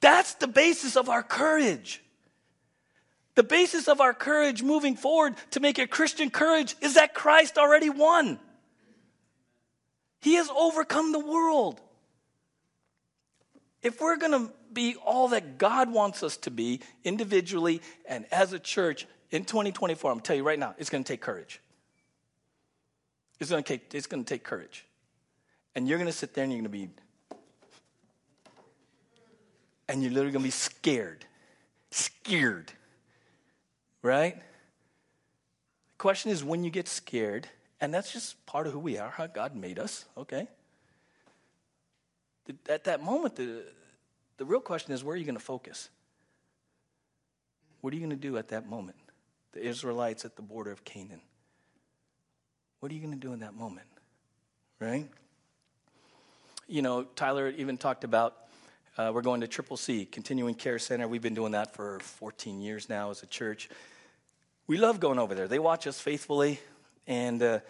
[0.00, 2.02] That's the basis of our courage.
[3.38, 7.56] The basis of our courage moving forward to make it Christian courage is that Christ
[7.56, 8.40] already won.
[10.20, 11.80] He has overcome the world.
[13.80, 18.52] If we're going to be all that God wants us to be individually and as
[18.52, 21.20] a church, in 2024, I'm going to tell you right now, it's going to take
[21.20, 21.60] courage.
[23.38, 24.84] It's going to take, it's going to take courage.
[25.76, 26.90] And you're going to sit there and you're going to be,
[29.88, 31.24] and you're literally going to be scared.
[31.92, 32.72] Scared.
[34.08, 34.36] Right?
[34.36, 37.48] The question is when you get scared,
[37.80, 40.48] and that's just part of who we are, how God made us, okay?
[42.68, 43.64] At that moment, the,
[44.38, 45.90] the real question is where are you going to focus?
[47.80, 48.96] What are you going to do at that moment?
[49.52, 51.20] the Israelites at the border of Canaan.
[52.80, 53.86] What are you going to do in that moment?
[54.78, 55.08] Right?
[56.68, 58.36] You know, Tyler even talked about
[58.96, 61.06] uh, we're going to Triple C, Continuing Care Center.
[61.08, 63.68] We've been doing that for 14 years now as a church.
[64.68, 65.48] We love going over there.
[65.48, 66.60] They watch us faithfully.
[67.06, 67.60] And, uh,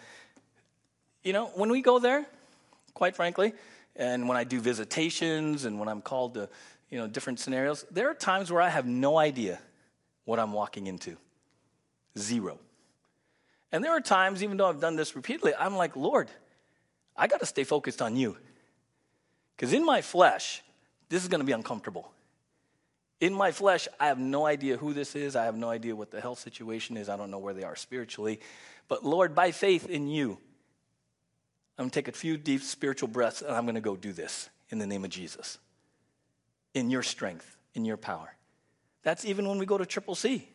[1.23, 2.25] you know, when we go there,
[2.93, 3.53] quite frankly,
[3.95, 6.49] and when I do visitations and when I'm called to,
[6.89, 9.59] you know, different scenarios, there are times where I have no idea
[10.25, 11.15] what I'm walking into.
[12.17, 12.59] Zero.
[13.71, 16.29] And there are times, even though I've done this repeatedly, I'm like, Lord,
[17.15, 18.35] I got to stay focused on you.
[19.55, 20.63] Because in my flesh,
[21.07, 22.11] this is going to be uncomfortable.
[23.19, 25.35] In my flesh, I have no idea who this is.
[25.35, 27.09] I have no idea what the health situation is.
[27.09, 28.39] I don't know where they are spiritually.
[28.87, 30.37] But Lord, by faith in you,
[31.77, 34.13] I'm going to take a few deep spiritual breaths and I'm going to go do
[34.13, 35.57] this in the name of Jesus.
[36.73, 38.33] In your strength, in your power.
[39.03, 40.47] That's even when we go to Triple C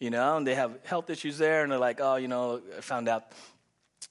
[0.00, 2.80] you know, and they have health issues there, and they're like, oh, you know, I
[2.80, 3.32] found out,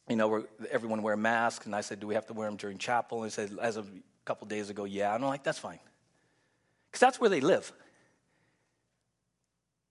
[0.10, 2.78] you know, everyone wear masks, and I said, do we have to wear them during
[2.78, 3.21] chapel?
[3.21, 5.13] And they said, as of a couple days ago, yeah.
[5.13, 5.80] And I'm like, that's fine,
[6.93, 7.73] because that's where they live.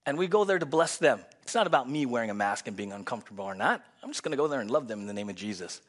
[0.05, 1.19] And we go there to bless them.
[1.41, 3.83] It's not about me wearing a mask and being uncomfortable or not.
[4.01, 5.81] I'm just going to go there and love them in the name of Jesus.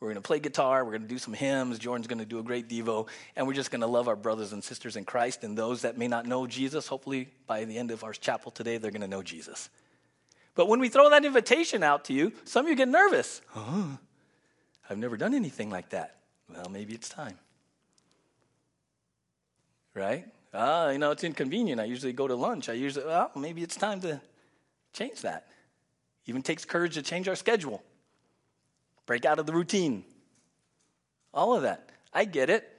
[0.00, 0.84] We're going to play guitar.
[0.84, 1.78] We're going to do some hymns.
[1.78, 3.08] Jordan's going to do a great Devo.
[3.36, 5.44] And we're just going to love our brothers and sisters in Christ.
[5.44, 8.76] And those that may not know Jesus, hopefully by the end of our chapel today,
[8.76, 9.70] they're going to know Jesus.
[10.54, 13.40] But when we throw that invitation out to you, some of you get nervous.
[14.90, 16.16] I've never done anything like that.
[16.52, 17.38] Well, maybe it's time.
[19.94, 20.26] Right?
[20.54, 21.80] Ah, you know, it's inconvenient.
[21.80, 22.68] I usually go to lunch.
[22.68, 24.20] I usually, well, maybe it's time to
[24.92, 25.48] change that.
[26.26, 27.82] Even takes courage to change our schedule
[29.06, 30.04] break out of the routine.
[31.32, 31.90] All of that.
[32.12, 32.70] I get it.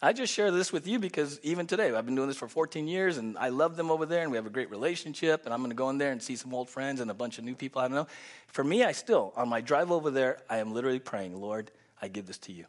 [0.00, 2.86] I just share this with you because even today, I've been doing this for 14
[2.86, 5.44] years and I love them over there and we have a great relationship.
[5.44, 7.38] And I'm going to go in there and see some old friends and a bunch
[7.38, 8.06] of new people I don't know.
[8.48, 11.70] For me, I still, on my drive over there, I am literally praying, Lord,
[12.00, 12.66] I give this to you.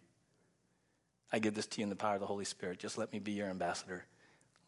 [1.32, 2.80] I give this to you in the power of the Holy Spirit.
[2.80, 4.06] Just let me be your ambassador.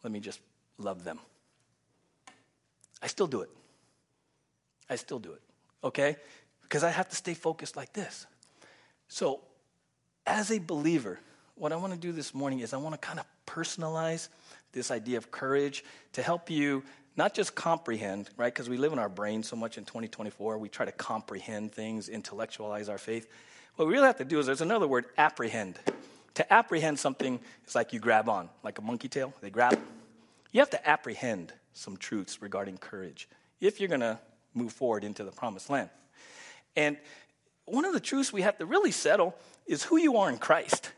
[0.02, 0.40] Let me just
[0.78, 1.18] love them.
[3.02, 3.50] I still do it.
[4.90, 5.42] I still do it.
[5.84, 6.16] Okay?
[6.62, 8.26] Because I have to stay focused like this.
[9.08, 9.40] So,
[10.26, 11.18] as a believer,
[11.54, 14.28] what I want to do this morning is I want to kind of personalize
[14.72, 16.82] this idea of courage to help you
[17.16, 18.52] not just comprehend, right?
[18.52, 22.08] Because we live in our brain so much in 2024, we try to comprehend things,
[22.08, 23.26] intellectualize our faith.
[23.74, 25.78] What we really have to do is there's another word, apprehend.
[26.38, 29.76] To apprehend something is like you grab on, like a monkey tail, they grab.
[30.52, 33.28] You have to apprehend some truths regarding courage
[33.60, 34.20] if you're going to
[34.54, 35.90] move forward into the promised land.
[36.76, 36.96] And
[37.64, 39.34] one of the truths we have to really settle
[39.66, 40.92] is who you are in Christ.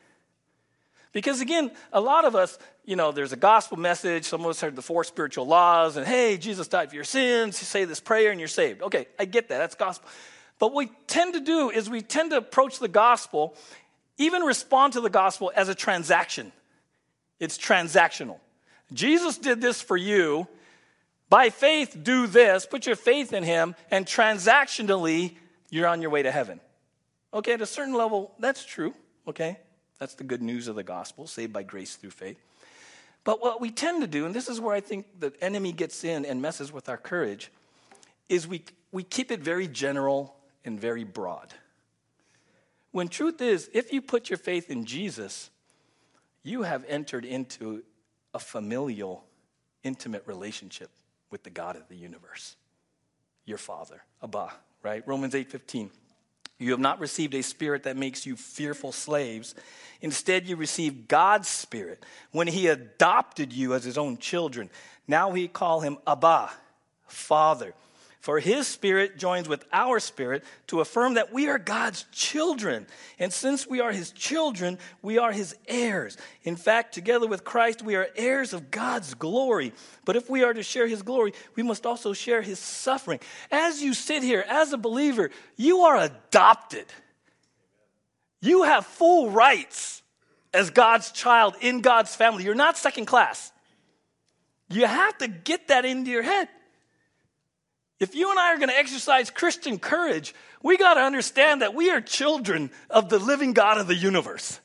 [1.14, 4.26] Because again, a lot of us, you know, there's a gospel message.
[4.26, 7.58] Some of us heard the four spiritual laws, and hey, Jesus died for your sins.
[7.62, 8.82] You say this prayer and you're saved.
[8.82, 9.56] Okay, I get that.
[9.56, 10.06] That's gospel.
[10.58, 13.56] But what we tend to do is we tend to approach the gospel
[14.20, 16.52] even respond to the gospel as a transaction.
[17.40, 18.38] It's transactional.
[18.92, 20.46] Jesus did this for you.
[21.30, 25.36] By faith, do this, put your faith in him, and transactionally,
[25.70, 26.60] you're on your way to heaven.
[27.32, 28.92] Okay, at a certain level, that's true.
[29.26, 29.58] Okay,
[29.98, 32.38] that's the good news of the gospel, saved by grace through faith.
[33.24, 36.04] But what we tend to do, and this is where I think the enemy gets
[36.04, 37.50] in and messes with our courage,
[38.28, 41.54] is we, we keep it very general and very broad.
[42.92, 45.50] When truth is, if you put your faith in Jesus,
[46.42, 47.82] you have entered into
[48.34, 49.24] a familial,
[49.84, 50.90] intimate relationship
[51.30, 52.56] with the God of the universe,
[53.44, 55.06] your Father, Abba, right?
[55.06, 55.90] Romans 8 15.
[56.58, 59.54] You have not received a spirit that makes you fearful slaves.
[60.02, 64.68] Instead, you received God's spirit when He adopted you as His own children.
[65.08, 66.50] Now we call Him Abba,
[67.06, 67.72] Father.
[68.20, 72.86] For his spirit joins with our spirit to affirm that we are God's children.
[73.18, 76.18] And since we are his children, we are his heirs.
[76.42, 79.72] In fact, together with Christ, we are heirs of God's glory.
[80.04, 83.20] But if we are to share his glory, we must also share his suffering.
[83.50, 86.86] As you sit here as a believer, you are adopted.
[88.42, 90.02] You have full rights
[90.52, 92.44] as God's child in God's family.
[92.44, 93.50] You're not second class.
[94.68, 96.48] You have to get that into your head.
[98.00, 101.74] If you and I are going to exercise Christian courage, we got to understand that
[101.74, 104.58] we are children of the living God of the universe.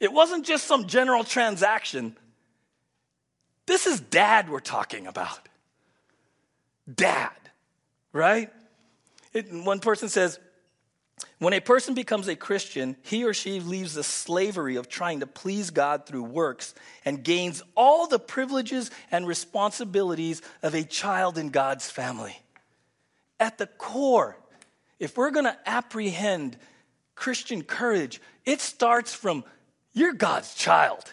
[0.00, 2.16] It wasn't just some general transaction.
[3.66, 5.48] This is dad we're talking about.
[6.92, 7.30] Dad,
[8.12, 8.52] right?
[9.32, 10.40] It, one person says,
[11.38, 15.28] when a person becomes a Christian, he or she leaves the slavery of trying to
[15.28, 21.50] please God through works and gains all the privileges and responsibilities of a child in
[21.50, 22.43] God's family
[23.44, 24.36] at the core,
[24.98, 26.56] if we're going to apprehend
[27.14, 29.44] Christian courage, it starts from
[29.92, 31.12] you're God's child.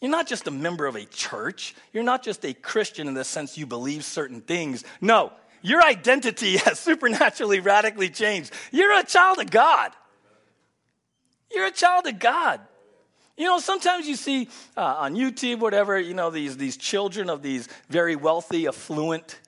[0.00, 1.74] You're not just a member of a church.
[1.92, 4.84] You're not just a Christian in the sense you believe certain things.
[5.00, 8.52] No, your identity has supernaturally radically changed.
[8.70, 9.92] You're a child of God.
[11.50, 12.60] You're a child of God.
[13.38, 17.42] You know, sometimes you see uh, on YouTube, whatever, you know, these, these children of
[17.42, 19.38] these very wealthy, affluent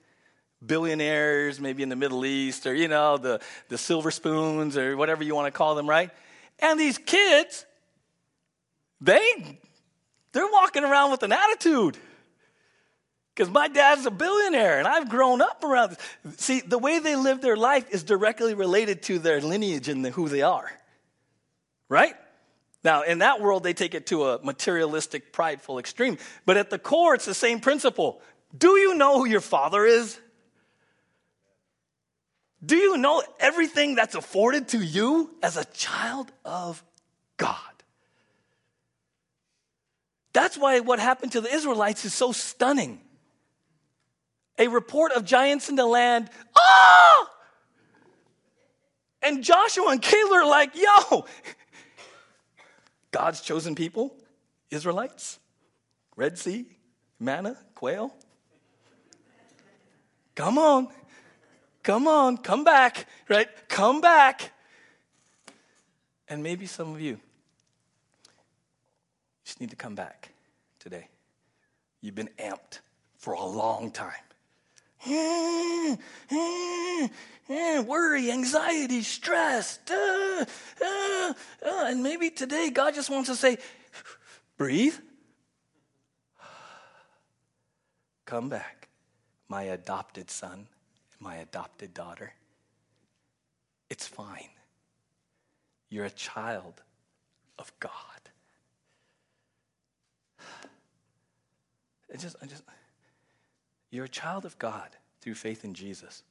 [0.67, 5.23] billionaires, maybe in the Middle East, or, you know, the, the silver spoons, or whatever
[5.23, 6.11] you want to call them, right?
[6.59, 7.65] And these kids,
[9.01, 9.59] they,
[10.31, 11.97] they're walking around with an attitude.
[13.35, 16.37] Because my dad's a billionaire and I've grown up around this.
[16.37, 20.11] See, the way they live their life is directly related to their lineage and the,
[20.11, 20.71] who they are.
[21.89, 22.15] Right?
[22.81, 26.17] Now, in that world, they take it to a materialistic, prideful extreme.
[26.45, 28.21] But at the core, it's the same principle.
[28.57, 30.17] Do you know who your father is?
[32.65, 36.83] Do you know everything that's afforded to you as a child of
[37.37, 37.59] God?
[40.33, 42.99] That's why what happened to the Israelites is so stunning.
[44.57, 47.29] A report of giants in the land, ah!
[49.21, 51.25] And Joshua and Caleb are like, yo,
[53.11, 54.15] God's chosen people,
[54.71, 55.39] Israelites,
[56.15, 56.65] Red Sea,
[57.19, 58.13] manna, quail.
[60.35, 60.89] Come on.
[61.85, 63.47] Come on, come back, right?
[63.69, 64.51] Come back.
[66.27, 67.19] And maybe some of you
[69.43, 70.31] just need to come back
[70.79, 71.09] today.
[72.01, 72.79] You've been amped
[73.19, 74.13] for a long time.
[77.87, 79.77] Worry, anxiety, stress.
[79.87, 80.43] Uh,
[80.83, 83.59] uh, and maybe today God just wants to say,
[84.57, 84.95] breathe.
[88.25, 88.87] Come back,
[89.47, 90.65] my adopted son
[91.25, 92.31] my adopted daughter.
[93.89, 94.49] It's fine.
[95.89, 96.81] You're a child
[97.57, 97.91] of God.
[102.13, 102.63] I just, I just,
[103.89, 106.23] you're a child of God through faith in Jesus.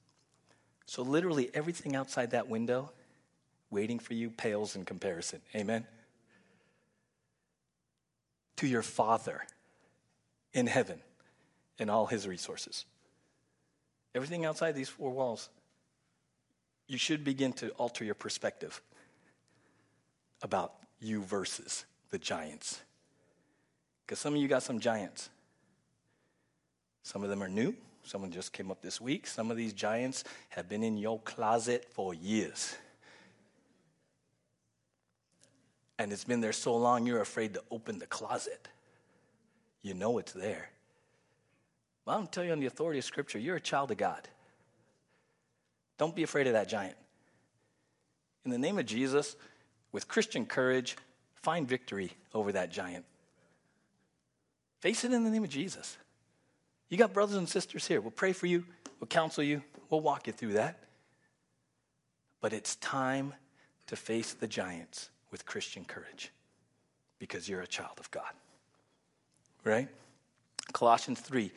[0.86, 2.92] So, literally, everything outside that window
[3.70, 5.40] waiting for you pales in comparison.
[5.54, 5.86] Amen?
[8.58, 9.42] To your Father
[10.52, 11.00] in heaven
[11.78, 12.84] and all his resources.
[14.14, 15.48] Everything outside these four walls,
[16.86, 18.80] you should begin to alter your perspective
[20.42, 22.80] about you versus the giants.
[24.06, 25.30] Because some of you got some giants.
[27.02, 27.74] Some of them are new.
[28.02, 29.26] Someone just came up this week.
[29.26, 32.76] Some of these giants have been in your closet for years.
[35.98, 38.68] And it's been there so long you're afraid to open the closet.
[39.82, 40.70] You know it's there.
[42.04, 44.28] Well, I'm telling you on the authority of Scripture, you're a child of God.
[45.96, 46.96] Don't be afraid of that giant.
[48.44, 49.36] In the name of Jesus,
[49.92, 50.96] with Christian courage,
[51.34, 53.04] find victory over that giant.
[54.80, 55.96] Face it in the name of Jesus.
[56.90, 58.00] You got brothers and sisters here.
[58.00, 58.64] We'll pray for you,
[59.00, 60.80] we'll counsel you, we'll walk you through that.
[62.40, 63.32] But it's time
[63.86, 66.30] to face the giants with Christian courage
[67.18, 68.30] because you're a child of God.
[69.64, 69.88] Right?
[70.72, 71.50] Colossians 3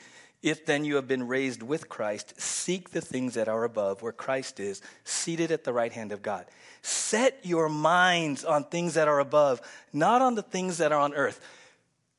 [0.44, 4.12] if then you have been raised with Christ, seek the things that are above, where
[4.12, 6.46] Christ is, seated at the right hand of God.
[6.82, 9.62] Set your minds on things that are above,
[9.92, 11.42] not on the things that are on earth.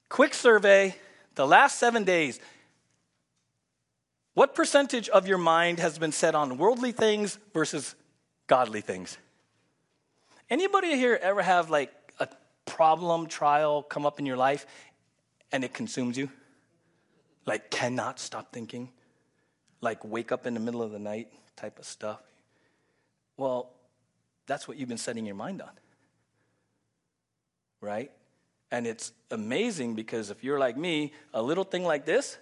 [0.09, 0.97] Quick survey
[1.37, 2.41] the last seven days.
[4.35, 7.95] What percentage of your mind has been set on worldly things versus
[8.47, 9.16] godly things?
[10.51, 12.29] Anybody here ever have like a
[12.64, 14.66] problem, trial come up in your life
[15.53, 16.31] and it consumes you?
[17.47, 18.91] Like cannot stop thinking,
[19.80, 22.20] like wake up in the middle of the night type of stuff.
[23.36, 23.70] Well,
[24.47, 25.70] that's what you've been setting your mind on.
[27.80, 28.11] Right?
[28.70, 32.39] And it's amazing because if you're like me, a little thing like this,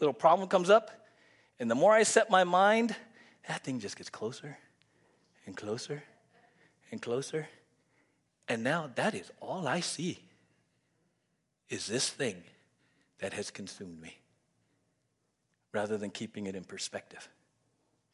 [0.00, 0.90] little problem comes up,
[1.60, 2.94] and the more I set my mind,
[3.48, 4.56] that thing just gets closer
[5.46, 6.02] and closer
[6.90, 7.48] and closer.
[8.48, 10.18] And now that is all I see
[11.68, 12.42] is this thing
[13.18, 14.18] that has consumed me
[15.72, 17.28] rather than keeping it in perspective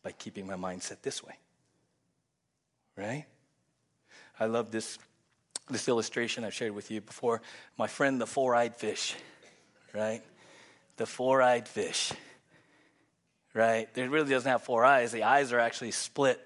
[0.03, 1.39] by keeping my mindset this way.
[2.97, 3.27] Right?
[4.39, 4.99] I love this,
[5.71, 7.43] this illustration I've shared with you before.
[7.77, 9.17] My friend, the four eyed fish,
[9.93, 10.23] right?
[10.97, 12.13] The four eyed fish,
[13.53, 13.89] right?
[13.95, 16.41] It really doesn't have four eyes, the eyes are actually split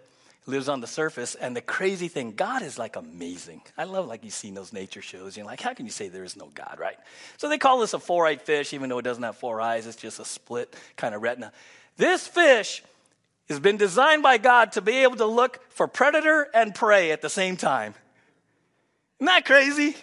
[0.48, 1.34] lives on the surface.
[1.34, 3.60] And the crazy thing, God is like amazing.
[3.76, 5.36] I love like you've seen those nature shows.
[5.36, 6.96] You're like, how can you say there is no God, right?
[7.36, 9.86] So they call this a four-eyed fish, even though it doesn't have four eyes.
[9.86, 11.52] It's just a split kind of retina.
[11.96, 12.82] This fish
[13.48, 17.22] has been designed by God to be able to look for predator and prey at
[17.22, 17.94] the same time.
[19.20, 19.96] Isn't that crazy?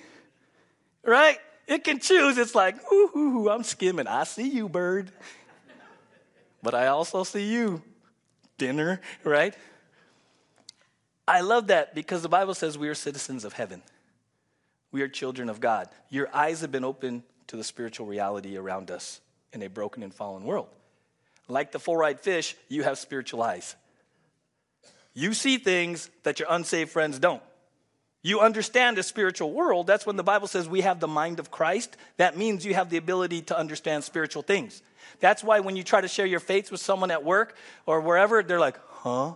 [1.03, 1.39] Right?
[1.67, 2.37] It can choose.
[2.37, 4.07] It's like, ooh, I'm skimming.
[4.07, 5.11] I see you, bird.
[6.61, 7.81] But I also see you,
[8.57, 9.55] dinner, right?
[11.27, 13.81] I love that because the Bible says we are citizens of heaven.
[14.91, 15.89] We are children of God.
[16.09, 19.21] Your eyes have been opened to the spiritual reality around us
[19.53, 20.67] in a broken and fallen world.
[21.47, 23.75] Like the four eyed fish, you have spiritual eyes.
[25.13, 27.41] You see things that your unsaved friends don't.
[28.21, 29.85] You understand the spiritual world.
[29.85, 31.95] That's when the Bible says we have the mind of Christ.
[32.17, 34.81] That means you have the ability to understand spiritual things.
[35.19, 37.55] That's why when you try to share your faith with someone at work
[37.85, 39.33] or wherever, they're like, huh?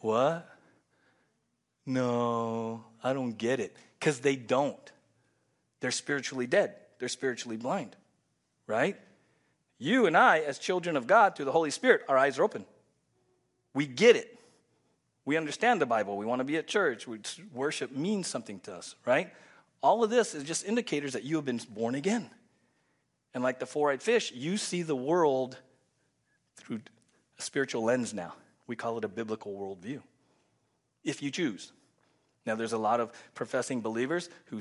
[0.00, 0.48] What?
[1.86, 3.76] No, I don't get it.
[3.98, 4.78] Because they don't.
[5.80, 7.96] They're spiritually dead, they're spiritually blind,
[8.66, 8.96] right?
[9.78, 12.66] You and I, as children of God, through the Holy Spirit, our eyes are open.
[13.72, 14.38] We get it.
[15.24, 16.18] We understand the Bible.
[16.18, 17.06] We want to be at church.
[17.54, 19.32] Worship means something to us, right?
[19.82, 22.28] All of this is just indicators that you have been born again.
[23.32, 25.56] And like the four eyed fish, you see the world
[26.56, 26.82] through
[27.38, 28.34] a spiritual lens now.
[28.70, 30.00] We call it a biblical worldview,
[31.02, 31.72] if you choose.
[32.46, 34.60] Now, there's a lot of professing believers who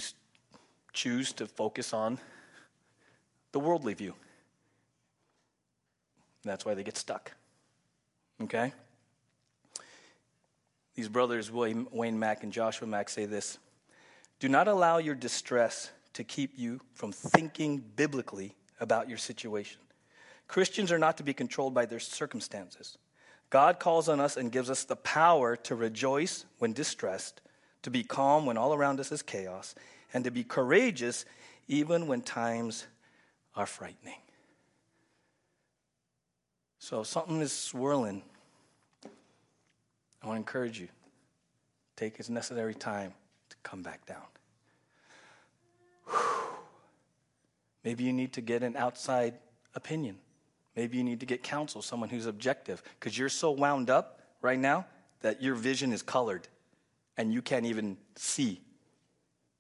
[0.94, 2.18] choose to focus on
[3.52, 4.16] the worldly view.
[6.44, 7.34] That's why they get stuck.
[8.42, 8.74] Okay?
[10.96, 13.60] These brothers, William, Wayne Mack and Joshua Mack, say this
[14.40, 19.82] Do not allow your distress to keep you from thinking biblically about your situation.
[20.48, 22.98] Christians are not to be controlled by their circumstances.
[23.50, 27.42] God calls on us and gives us the power to rejoice when distressed,
[27.82, 29.74] to be calm when all around us is chaos,
[30.14, 31.26] and to be courageous
[31.68, 32.86] even when times
[33.56, 34.22] are frightening.
[36.80, 38.24] So if something is swirling,
[40.22, 40.88] I want to encourage you.
[41.96, 43.14] Take its necessary time
[43.50, 44.24] to come back down.
[46.08, 46.40] Whew.
[47.84, 49.36] Maybe you need to get an outside
[49.76, 50.18] opinion.
[50.80, 54.58] Maybe you need to get counsel, someone who's objective, because you're so wound up right
[54.58, 54.86] now
[55.20, 56.48] that your vision is colored
[57.18, 58.62] and you can't even see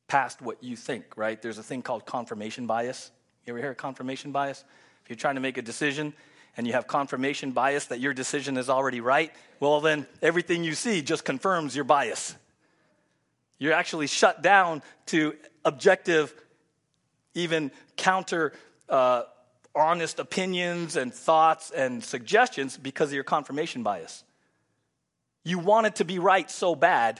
[0.07, 1.41] past what you think, right?
[1.41, 3.11] There's a thing called confirmation bias.
[3.45, 4.63] You ever hear of confirmation bias?
[5.03, 6.13] If you're trying to make a decision
[6.55, 10.73] and you have confirmation bias that your decision is already right, well, then everything you
[10.73, 12.33] see just confirms your bias.
[13.57, 16.33] You're actually shut down to objective,
[17.33, 18.53] even counter.
[18.87, 19.23] Uh,
[19.79, 24.23] honest opinions and thoughts and suggestions because of your confirmation bias.
[25.43, 27.19] You want it to be right so bad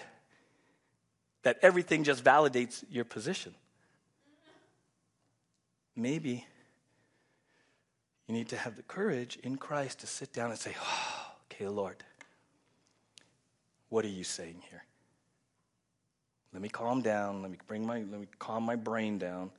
[1.43, 3.55] that everything just validates your position.
[5.95, 6.45] Maybe
[8.27, 11.19] you need to have the courage in Christ to sit down and say, oh,
[11.59, 11.97] Okay, Lord,
[13.89, 14.81] what are you saying here?
[16.53, 17.41] Let me calm down.
[17.41, 19.51] Let me bring my, let me calm my brain down.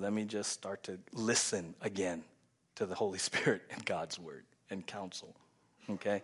[0.00, 2.22] Let me just start to listen again
[2.76, 5.34] to the Holy Spirit and God's word and counsel.
[5.90, 6.22] Okay?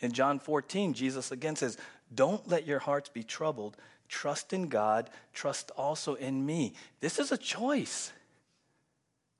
[0.00, 1.78] In John 14, Jesus again says,
[2.14, 3.76] Don't let your hearts be troubled.
[4.08, 5.10] Trust in God.
[5.32, 6.74] Trust also in me.
[7.00, 8.12] This is a choice.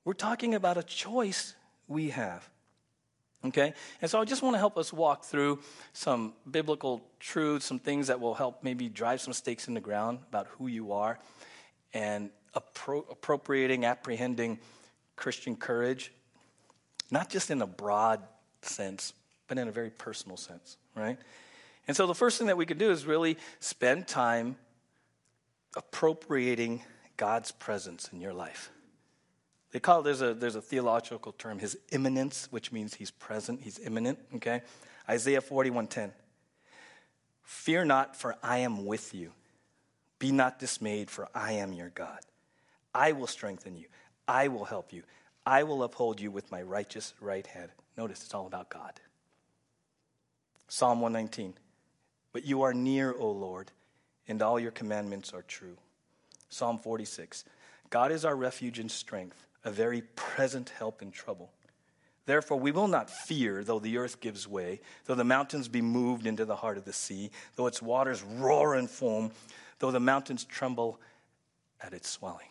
[0.04, 1.54] We're talking about a choice
[1.88, 2.48] we have.
[3.44, 3.74] Okay?
[4.00, 5.60] And so I just want to help us walk through
[5.92, 10.20] some biblical truths, some things that will help maybe drive some stakes in the ground
[10.28, 11.18] about who you are
[11.96, 14.58] and appro- appropriating, apprehending
[15.14, 16.12] Christian courage,
[17.10, 18.22] not just in a broad
[18.62, 19.12] sense,
[19.48, 21.18] but in a very personal sense, right?
[21.86, 24.56] And so the first thing that we could do is really spend time
[25.76, 26.82] appropriating
[27.16, 28.70] God's presence in your life.
[29.72, 33.78] They call there's a, there's a theological term, his immanence, which means he's present, he's
[33.78, 34.62] imminent, okay?
[35.08, 36.12] Isaiah 41:10.
[37.42, 39.32] Fear not, for I am with you.
[40.18, 42.18] Be not dismayed, for I am your God.
[42.96, 43.88] I will strengthen you.
[44.26, 45.02] I will help you.
[45.44, 47.70] I will uphold you with my righteous right hand.
[47.98, 48.94] Notice it's all about God.
[50.68, 51.52] Psalm 119.
[52.32, 53.70] But you are near, O Lord,
[54.26, 55.76] and all your commandments are true.
[56.48, 57.44] Psalm 46.
[57.90, 61.50] God is our refuge and strength, a very present help in trouble.
[62.24, 66.26] Therefore, we will not fear, though the earth gives way, though the mountains be moved
[66.26, 69.32] into the heart of the sea, though its waters roar and foam,
[69.80, 70.98] though the mountains tremble
[71.82, 72.48] at its swelling.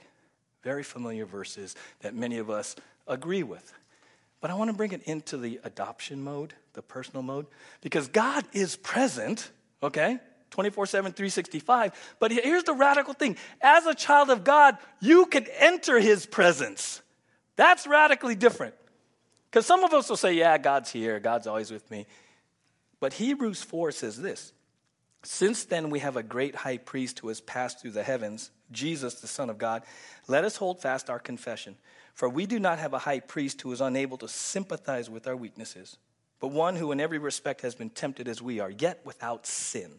[0.66, 2.76] Very familiar verses that many of us
[3.08, 3.72] agree with.
[4.42, 7.46] But I want to bring it into the adoption mode, the personal mode,
[7.82, 9.52] because God is present,
[9.84, 10.20] okay?
[10.50, 12.16] 24 7, 365.
[12.20, 17.00] But here's the radical thing as a child of God, you can enter his presence.
[17.58, 18.74] That's radically different.
[19.52, 22.08] Because some of us will say, yeah, God's here, God's always with me.
[23.00, 24.52] But Hebrews 4 says this
[25.22, 29.16] Since then we have a great high priest who has passed through the heavens, Jesus,
[29.16, 29.84] the Son of God,
[30.28, 31.76] let us hold fast our confession.
[32.14, 35.36] For we do not have a high priest who is unable to sympathize with our
[35.36, 35.98] weaknesses,
[36.40, 39.92] but one who in every respect has been tempted as we are, yet without sin.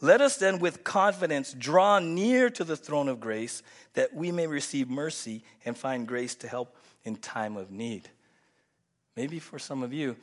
[0.00, 3.62] Let us then with confidence draw near to the throne of grace
[3.94, 8.10] that we may receive mercy and find grace to help in time of need.
[9.16, 10.16] Maybe for some of you,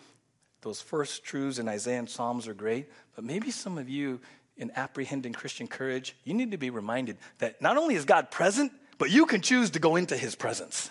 [0.62, 4.20] those first truths in Isaiah and Psalms are great, but maybe some of you
[4.58, 8.72] in apprehending Christian courage, you need to be reminded that not only is God present,
[8.98, 10.90] but you can choose to go into his presence.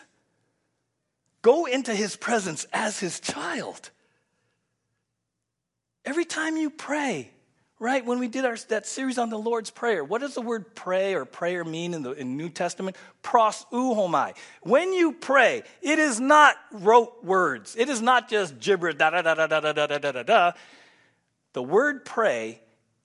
[1.43, 3.91] Go into his presence as his child.
[6.05, 7.31] Every time you pray,
[7.79, 8.05] right?
[8.05, 11.15] When we did our, that series on the Lord's Prayer, what does the word pray
[11.15, 12.97] or prayer mean in the in New Testament?
[13.23, 14.37] Proseuchomai.
[14.63, 17.75] When you pray, it is not rote words.
[17.77, 20.53] It is not just gibberish, da da da da da da da da da.
[21.53, 22.61] The word pray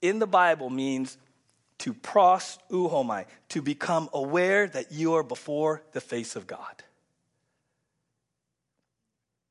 [0.08, 1.18] in the Bible means
[1.78, 6.82] to pros uhomai, to become aware that you are before the face of God.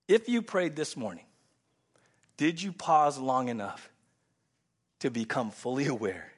[0.08, 1.26] If you prayed this morning,
[2.38, 3.90] did you pause long enough
[5.00, 6.32] to become fully aware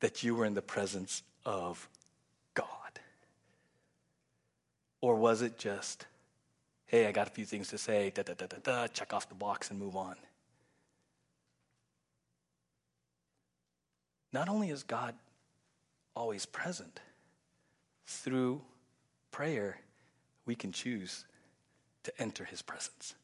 [0.00, 1.88] that you were in the presence of
[2.54, 2.66] God?
[5.00, 6.06] Or was it just,
[6.86, 9.28] hey, I got a few things to say, da da da da da, check off
[9.28, 10.16] the box and move on?
[14.32, 15.14] Not only is God
[16.14, 17.00] always present,
[18.06, 18.60] through
[19.30, 19.78] prayer,
[20.46, 21.24] we can choose
[22.04, 23.14] to enter his presence.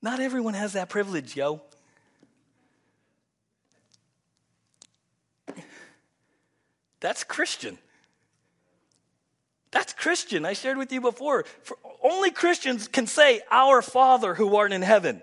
[0.00, 1.60] Not everyone has that privilege, yo.
[7.00, 7.78] That's Christian.
[9.70, 10.44] That's Christian.
[10.44, 11.44] I shared with you before.
[11.62, 15.22] For only Christians can say, Our Father who art in heaven.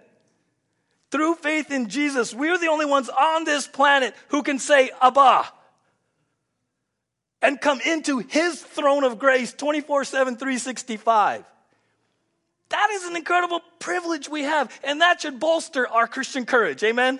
[1.11, 5.45] Through faith in Jesus, we're the only ones on this planet who can say, Abba,
[7.41, 11.45] and come into his throne of grace 24 7, 365.
[12.69, 16.83] That is an incredible privilege we have, and that should bolster our Christian courage.
[16.83, 17.19] Amen?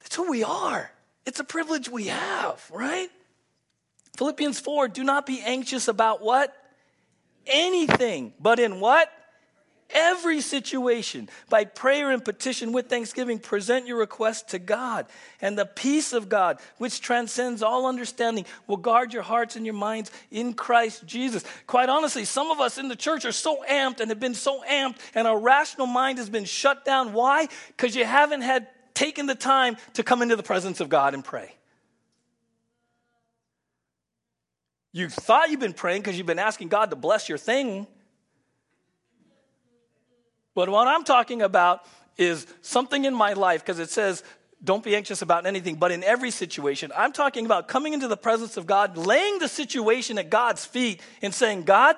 [0.00, 0.90] That's who we are.
[1.26, 3.10] It's a privilege we have, right?
[4.16, 6.54] Philippians 4 do not be anxious about what?
[7.46, 9.12] Anything, but in what?
[9.90, 15.06] Every situation, by prayer and petition with thanksgiving, present your request to God.
[15.40, 19.74] And the peace of God, which transcends all understanding, will guard your hearts and your
[19.74, 21.42] minds in Christ Jesus.
[21.66, 24.62] Quite honestly, some of us in the church are so amped and have been so
[24.70, 27.14] amped, and our rational mind has been shut down.
[27.14, 27.48] Why?
[27.68, 31.24] Because you haven't had taken the time to come into the presence of God and
[31.24, 31.54] pray.
[34.92, 37.86] You thought you've been praying because you've been asking God to bless your thing.
[40.58, 41.86] But what I'm talking about
[42.16, 44.24] is something in my life, because it says,
[44.64, 46.90] don't be anxious about anything, but in every situation.
[46.96, 51.00] I'm talking about coming into the presence of God, laying the situation at God's feet,
[51.22, 51.94] and saying, God,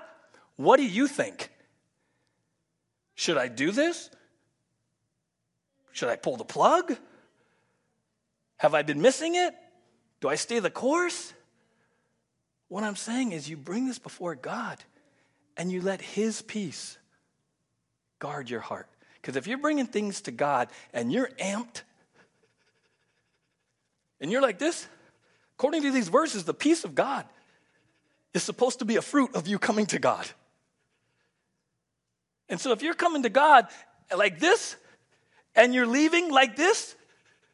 [0.57, 1.49] what do you think?
[3.15, 4.11] Should I do this?
[5.93, 6.99] Should I pull the plug?
[8.59, 9.55] Have I been missing it?
[10.21, 11.33] Do I stay the course?
[12.69, 14.77] What I'm saying is, you bring this before God
[15.57, 16.99] and you let His peace
[18.21, 18.87] guard your heart.
[19.21, 21.83] Because if you're bringing things to God and you're amped
[24.21, 24.87] and you're like this,
[25.59, 27.25] according to these verses, the peace of God
[28.33, 30.27] is supposed to be a fruit of you coming to God.
[32.49, 33.67] And so if you're coming to God
[34.17, 34.77] like this
[35.55, 36.95] and you're leaving like this,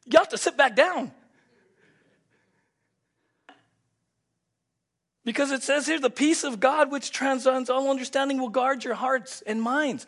[0.05, 1.12] you have to sit back down.
[5.25, 8.95] Because it says here, the peace of God which transcends all understanding will guard your
[8.95, 10.07] hearts and minds.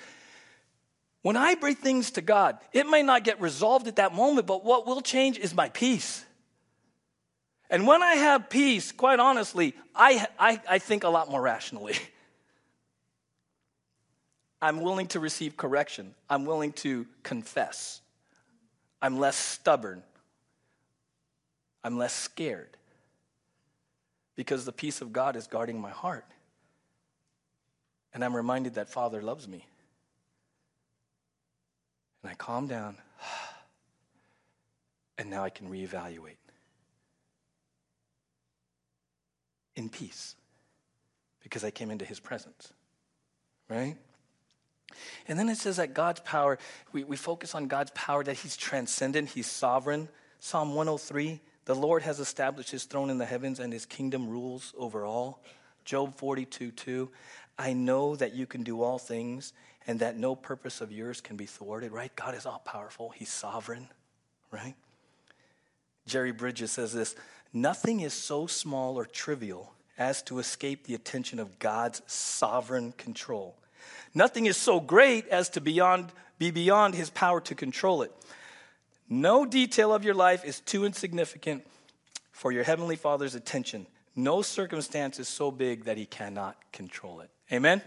[1.23, 4.65] When I bring things to God, it may not get resolved at that moment, but
[4.65, 6.25] what will change is my peace.
[7.71, 11.97] And when I have peace, quite honestly, I, I, I think a lot more rationally.
[14.63, 16.15] I'm willing to receive correction.
[16.29, 18.01] I'm willing to confess.
[19.01, 20.03] I'm less stubborn.
[21.85, 22.77] I'm less scared
[24.35, 26.25] because the peace of God is guarding my heart.
[28.15, 29.67] And I'm reminded that Father loves me.
[32.39, 32.97] Calm down,
[35.19, 36.37] and now I can reevaluate
[39.77, 40.35] in peace
[41.43, 42.73] because I came into his presence,
[43.69, 43.97] right?
[45.29, 46.59] And then it says that God's power,
[46.93, 50.09] we, we focus on God's power, that he's transcendent, he's sovereign.
[50.41, 54.73] Psalm 103 the Lord has established his throne in the heavens and his kingdom rules
[54.79, 55.43] over all.
[55.85, 57.11] Job 42 2.
[57.59, 59.53] I know that you can do all things
[59.89, 62.15] and that no purpose of yours can be thwarted, right?
[62.15, 63.89] God is all powerful, he's sovereign,
[64.53, 64.75] right?
[66.07, 67.17] Jerry Bridges says this
[67.53, 73.57] Nothing is so small or trivial as to escape the attention of God's sovereign control.
[74.15, 78.13] Nothing is so great as to beyond, be beyond his power to control it.
[79.09, 81.67] No detail of your life is too insignificant
[82.31, 83.87] for your Heavenly Father's attention.
[84.15, 87.31] No circumstance is so big that He cannot control it.
[87.51, 87.81] Amen?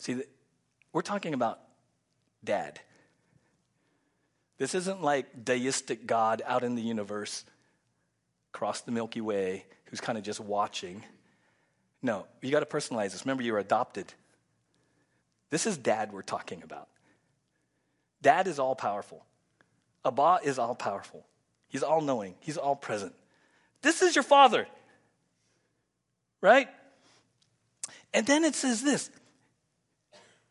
[0.00, 0.22] See,
[0.94, 1.60] we're talking about
[2.42, 2.80] dad.
[4.56, 7.44] This isn't like deistic God out in the universe,
[8.52, 11.04] across the Milky Way, who's kind of just watching.
[12.02, 13.26] No, you got to personalize this.
[13.26, 14.12] Remember, you're adopted.
[15.50, 16.88] This is dad we're talking about.
[18.22, 19.24] Dad is all powerful.
[20.04, 21.26] Abba is all powerful.
[21.68, 23.14] He's all knowing, He's all present.
[23.82, 24.66] This is your father,
[26.40, 26.68] right?
[28.14, 29.10] And then it says this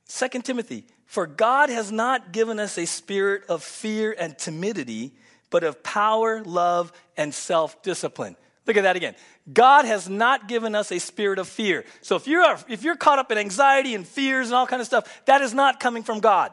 [0.10, 5.14] Second Timothy, for God has not given us a spirit of fear and timidity,
[5.50, 8.36] but of power, love, and self discipline.
[8.68, 9.16] Look at that again.
[9.52, 11.86] God has not given us a spirit of fear.
[12.02, 14.86] So if you're, if you're caught up in anxiety and fears and all kind of
[14.86, 16.52] stuff, that is not coming from God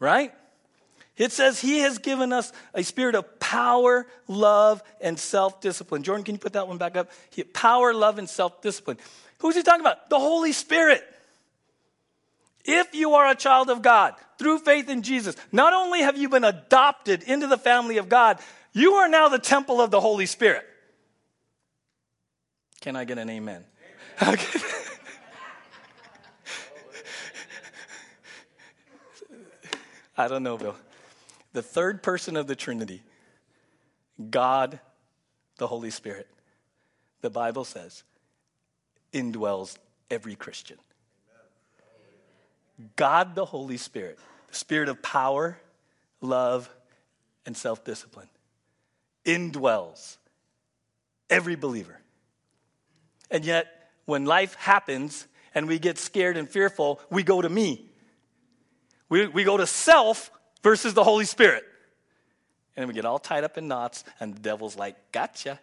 [0.00, 0.32] right?
[1.16, 6.02] It says he has given us a spirit of power, love, and self discipline.
[6.02, 7.10] Jordan, can you put that one back up?
[7.52, 8.96] Power, love, and self discipline.
[9.40, 10.08] Who's he talking about?
[10.10, 11.02] The Holy Spirit.
[12.64, 16.28] If you are a child of God through faith in Jesus, not only have you
[16.28, 18.38] been adopted into the family of God,
[18.72, 20.64] you are now the temple of the Holy Spirit.
[22.80, 23.64] Can I get an amen?
[24.22, 24.38] amen.
[30.16, 30.76] I don't know, Bill.
[31.54, 33.02] The third person of the Trinity,
[34.30, 34.78] God,
[35.56, 36.28] the Holy Spirit,
[37.22, 38.04] the Bible says,
[39.12, 39.76] indwells
[40.10, 40.78] every Christian.
[42.96, 45.58] God, the Holy Spirit, the spirit of power,
[46.20, 46.70] love,
[47.46, 48.28] and self discipline,
[49.24, 50.16] indwells
[51.28, 52.00] every believer.
[53.30, 53.66] And yet,
[54.06, 57.86] when life happens and we get scared and fearful, we go to me.
[59.08, 60.30] We, we go to self
[60.62, 61.64] versus the Holy Spirit.
[62.76, 65.60] And we get all tied up in knots, and the devil's like, gotcha.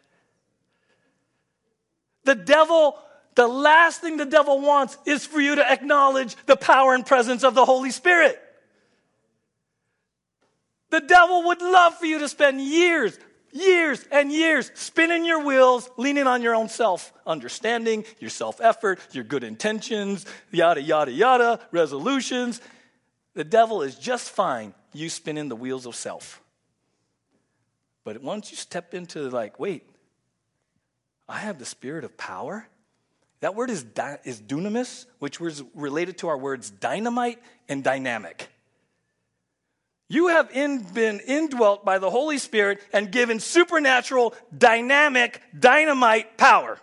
[2.25, 2.99] The devil,
[3.37, 7.43] the last thing the devil wants is for you to acknowledge the power and presence
[7.43, 8.41] of the Holy Spirit.
[10.89, 13.15] The devil would love for you to spend years,
[13.51, 18.99] years and years spinning your wheels, leaning on your own self understanding, your self effort,
[19.11, 22.59] your good intentions, yada, yada, yada, resolutions.
[23.35, 26.41] The devil is just fine you spinning the wheels of self.
[28.03, 29.87] But once you step into like, wait,
[31.29, 32.67] I have the spirit of power
[33.39, 38.49] That word is, di- is dunamis, which was related to our words dynamite and dynamic.
[40.09, 46.79] You have in, been indwelt by the Holy Spirit and given supernatural, dynamic, dynamite power.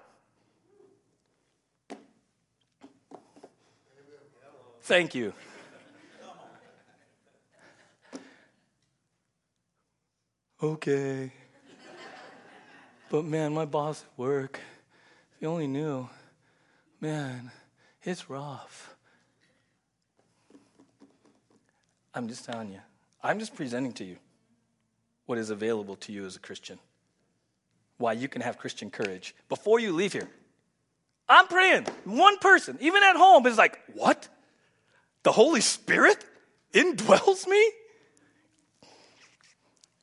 [4.83, 5.33] Thank you.
[10.63, 11.33] Okay.
[13.11, 14.61] But man, my boss at work,
[15.37, 16.09] if you only knew,
[17.05, 17.51] man,
[18.03, 18.97] it's rough.
[22.15, 22.81] I'm just telling you.
[23.23, 24.17] I'm just presenting to you
[25.27, 26.79] what is available to you as a Christian.
[27.99, 30.31] Why you can have Christian courage before you leave here.
[31.29, 31.87] I'm praying.
[32.05, 34.27] One person, even at home, is like, What?
[35.25, 36.25] The Holy Spirit
[36.73, 37.71] indwells me?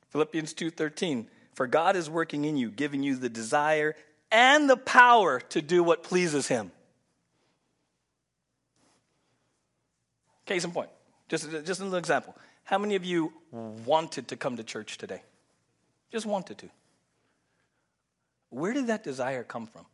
[0.10, 1.26] Philippians 2:13
[1.56, 3.96] For God is working in you, giving you the desire
[4.32, 6.72] and the power to do what pleases him.
[10.46, 10.90] Case in point.
[11.30, 12.36] Just, just another example.
[12.64, 15.22] How many of you wanted to come to church today?
[16.12, 16.70] Just wanted to.
[18.50, 19.86] Where did that desire come from?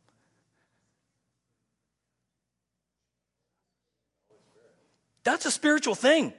[5.24, 6.34] That's a spiritual thing.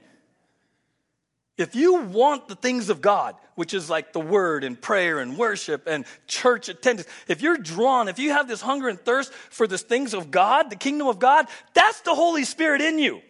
[1.57, 5.37] If you want the things of God, which is like the word and prayer and
[5.37, 9.67] worship and church attendance, if you're drawn, if you have this hunger and thirst for
[9.67, 13.21] the things of God, the kingdom of God, that's the Holy Spirit in you.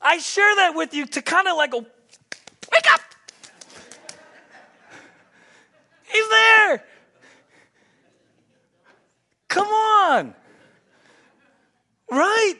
[0.00, 3.00] I share that with you to kind of like go, wake up!
[6.04, 6.84] He's there!
[9.48, 10.34] Come on!
[12.10, 12.54] Right?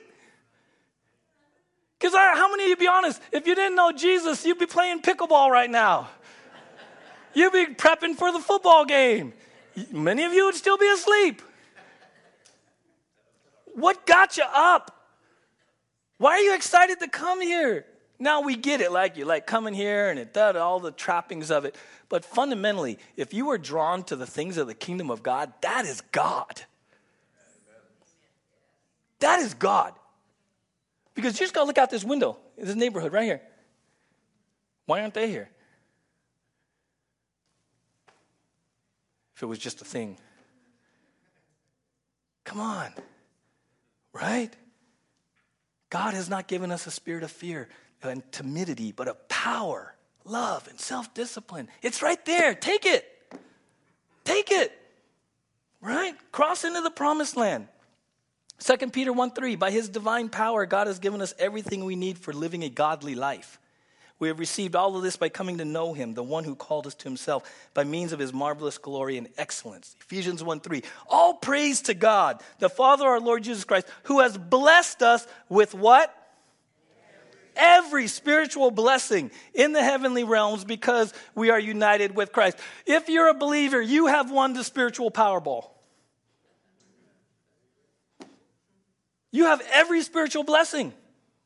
[1.99, 3.21] Because how many of you be honest?
[3.33, 6.09] If you didn't know Jesus, you'd be playing pickleball right now.
[7.35, 9.33] You'd be prepping for the football game.
[9.93, 11.43] Many of you would still be asleep.
[13.75, 14.98] What got you up?
[16.19, 17.87] Why are you excited to come here?
[18.19, 21.51] Now we get it, like you like coming here and it does all the trappings
[21.51, 21.77] of it.
[22.09, 25.85] But fundamentally, if you are drawn to the things of the kingdom of God, that
[25.85, 26.63] is God.
[29.21, 29.95] That is God.
[31.15, 33.41] Because you just got to look out this window, this neighborhood right here.
[34.87, 35.51] Why aren't they here?
[39.37, 40.17] If it was just a thing.
[42.45, 42.93] Come on.
[44.13, 44.53] Right?
[45.91, 47.69] God has not given us a spirit of fear
[48.03, 51.69] and timidity, but of power, love, and self discipline.
[51.83, 52.55] It's right there.
[52.55, 53.07] Take it.
[54.25, 54.73] Take it.
[55.81, 56.15] Right?
[56.33, 57.69] Cross into the promised land.
[58.61, 62.19] 2 Peter 1 3, by his divine power, God has given us everything we need
[62.19, 63.59] for living a godly life.
[64.19, 66.87] We have received all of this by coming to know him, the one who called
[66.87, 69.95] us to himself, by means of his marvelous glory and excellence.
[70.01, 70.83] Ephesians 1 3.
[71.09, 75.73] All praise to God, the Father our Lord Jesus Christ, who has blessed us with
[75.73, 76.15] what?
[77.55, 82.57] Every spiritual blessing in the heavenly realms because we are united with Christ.
[82.87, 85.69] If you're a believer, you have won the spiritual Powerball.
[89.31, 90.93] You have every spiritual blessing.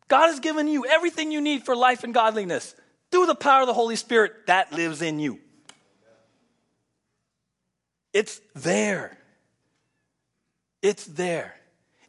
[0.08, 2.74] God has given you everything you need for life and godliness
[3.10, 5.38] through the power of the Holy Spirit that lives in you.
[8.12, 9.16] It's there.
[10.82, 11.54] It's there.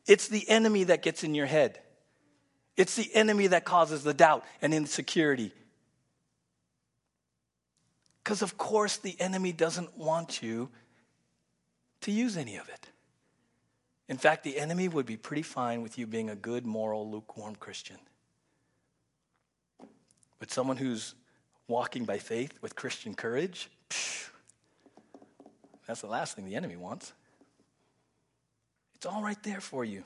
[0.06, 1.80] It's the enemy that gets in your head.
[2.76, 5.54] It's the enemy that causes the doubt and insecurity.
[8.24, 10.70] Because, of course, the enemy doesn't want you
[12.02, 12.88] to use any of it.
[14.14, 17.56] In fact, the enemy would be pretty fine with you being a good, moral, lukewarm
[17.56, 17.98] Christian.
[20.38, 21.16] But someone who's
[21.68, 24.30] walking by faith with Christian courage, psh,
[25.88, 27.12] that's the last thing the enemy wants.
[28.94, 30.04] It's all right there for you.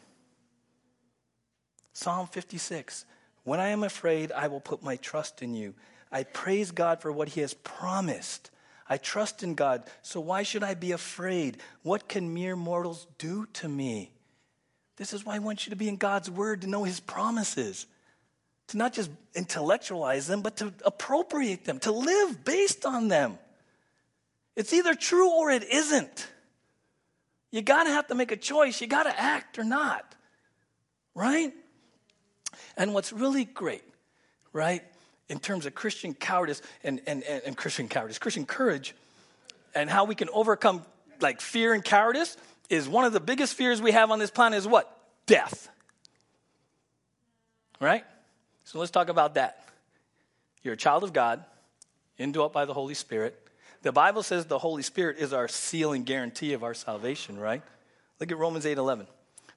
[1.92, 3.04] Psalm 56
[3.44, 5.74] When I am afraid, I will put my trust in you.
[6.14, 8.52] I praise God for what he has promised.
[8.90, 11.58] I trust in God, so why should I be afraid?
[11.84, 14.12] What can mere mortals do to me?
[14.96, 17.86] This is why I want you to be in God's word to know his promises,
[18.68, 23.38] to not just intellectualize them, but to appropriate them, to live based on them.
[24.56, 26.28] It's either true or it isn't.
[27.52, 28.82] You got to have to make a choice.
[28.82, 30.16] You got to act or not.
[31.14, 31.54] Right?
[32.76, 33.84] And what's really great,
[34.54, 34.84] right,
[35.30, 38.96] in terms of Christian cowardice and, and, and, and Christian cowardice, Christian courage,
[39.76, 40.84] and how we can overcome
[41.20, 42.38] like fear and cowardice
[42.70, 44.92] is one of the biggest fears we have on this planet is what?
[45.26, 45.70] Death.
[47.80, 48.04] Right?
[48.64, 49.68] So let's talk about that.
[50.64, 51.44] You're a child of God,
[52.18, 53.40] indwelt by the Holy Spirit.
[53.84, 57.62] The Bible says the Holy Spirit is our seal and guarantee of our salvation, right?
[58.20, 59.08] Look at Romans 8 11.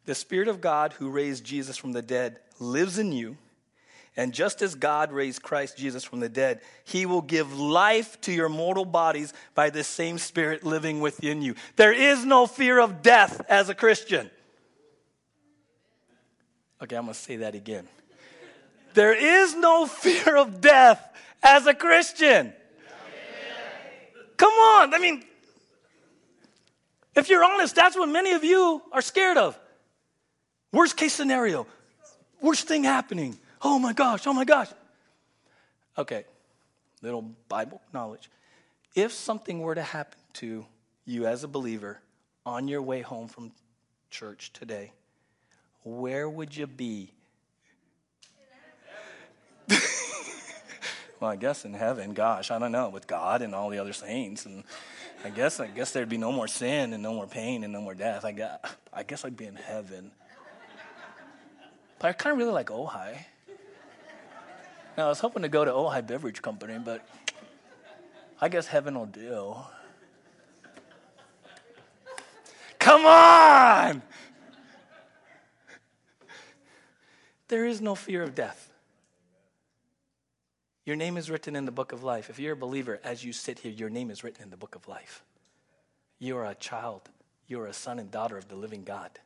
[0.05, 3.37] The Spirit of God who raised Jesus from the dead lives in you.
[4.17, 8.33] And just as God raised Christ Jesus from the dead, he will give life to
[8.33, 11.55] your mortal bodies by the same Spirit living within you.
[11.77, 14.31] There is no fear of death as a Christian.
[16.83, 17.87] Okay, I'm going to say that again.
[18.95, 21.01] There is no fear of death
[21.43, 22.53] as a Christian.
[24.37, 24.95] Come on.
[24.95, 25.23] I mean,
[27.15, 29.59] if you're honest, that's what many of you are scared of.
[30.73, 31.67] Worst case scenario,
[32.41, 33.39] worst thing happening.
[33.63, 34.69] Oh my gosh, oh my gosh.
[35.99, 36.25] Okay,
[37.03, 38.31] little Bible knowledge.
[38.95, 40.67] If something were to happen to
[41.05, 42.01] you as a believer
[42.47, 43.53] on your way home from
[44.11, 44.93] church today,
[45.83, 47.13] where would you be?
[51.21, 52.15] well, I guess in heaven.
[52.15, 54.65] Gosh, I don't know with God and all the other saints, and
[55.23, 57.83] I guess I guess there'd be no more sin and no more pain and no
[57.83, 58.25] more death.
[58.25, 60.13] I guess I'd be in heaven.
[61.99, 63.27] But I kind of really like Ojai.
[64.97, 67.07] Now, I was hoping to go to Ojai Beverage Company, but
[68.41, 69.57] I guess heaven will do.
[72.79, 74.03] Come on!
[77.49, 78.73] There is no fear of death.
[80.85, 82.31] Your name is written in the book of life.
[82.31, 84.75] If you're a believer, as you sit here, your name is written in the book
[84.75, 85.25] of life.
[86.19, 87.11] You are a child.
[87.47, 89.19] You are a son and daughter of the living God.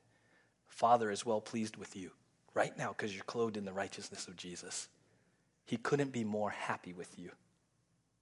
[0.67, 2.11] Father is well pleased with you
[2.55, 4.89] right now because you're clothed in the righteousness of Jesus.
[5.65, 7.31] He couldn't be more happy with you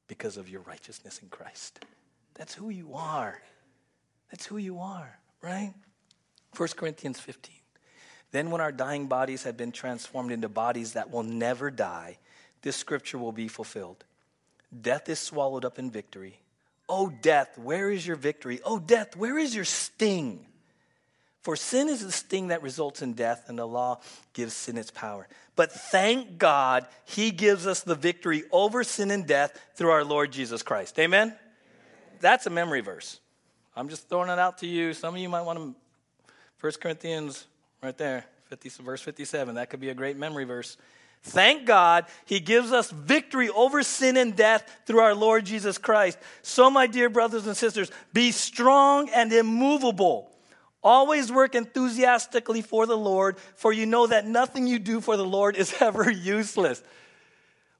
[0.07, 1.85] because of your righteousness in Christ.
[2.35, 3.43] That's who you are.
[4.31, 5.75] That's who you are, right?
[6.57, 7.55] 1 Corinthians 15.
[8.31, 12.19] Then, when our dying bodies have been transformed into bodies that will never die,
[12.63, 14.05] this scripture will be fulfilled.
[14.81, 16.41] Death is swallowed up in victory.
[16.89, 18.61] Oh, death, where is your victory?
[18.65, 20.47] Oh, death, where is your sting?
[21.43, 24.01] For sin is the sting that results in death, and the law
[24.33, 25.27] gives sin its power.
[25.57, 30.31] But thank God, He gives us the victory over sin and death through our Lord
[30.31, 30.99] Jesus Christ.
[31.01, 31.29] Amen?
[31.29, 31.39] Amen?
[32.21, 33.19] That's a memory verse.
[33.75, 34.95] I'm just throwing it out to you.
[34.95, 35.75] Some of you might want to,
[36.61, 37.47] 1 Corinthians,
[37.83, 39.57] right there, 50, verse 57.
[39.57, 40.77] That could be a great memory verse.
[41.25, 46.19] Thank God he gives us victory over sin and death through our Lord Jesus Christ.
[46.43, 50.32] So, my dear brothers and sisters, be strong and immovable
[50.83, 55.25] Always work enthusiastically for the Lord, for you know that nothing you do for the
[55.25, 56.83] Lord is ever useless.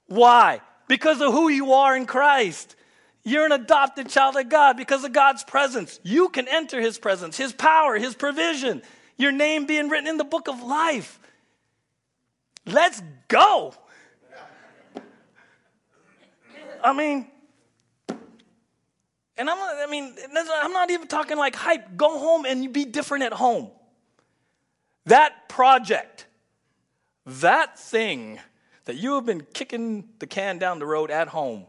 [0.07, 0.61] Why?
[0.89, 2.77] Because of who you are in Christ.
[3.25, 6.01] You're an adopted child of God because of God's presence.
[6.03, 8.83] You can enter His presence, His power, His provision,
[9.17, 11.21] your name being written in the book of life.
[12.67, 13.75] Let's go.
[16.83, 17.29] I mean,
[19.37, 21.97] and I'm I mean, I'm not even talking like hype.
[21.97, 23.71] Go home and be different at home.
[25.07, 26.27] That project,
[27.27, 28.39] that thing
[28.85, 31.67] that you have been kicking the can down the road at home,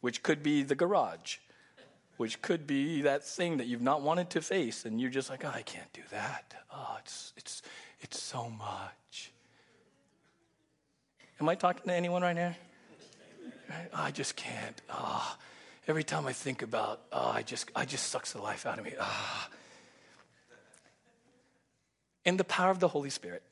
[0.00, 1.38] which could be the garage,
[2.16, 5.44] which could be that thing that you've not wanted to face, and you're just like,
[5.44, 6.54] oh, I can't do that.
[6.72, 7.62] Oh, it's, it's,
[8.00, 9.32] it's so much.
[11.40, 12.54] Am I talking to anyone right now?
[13.94, 14.80] I just can't.
[14.90, 15.36] Oh,
[15.88, 18.84] Every time I think about, oh, I just, I just sucks the life out of
[18.84, 18.92] me.
[19.00, 19.48] Ah.
[22.26, 23.42] In the power of the Holy Spirit,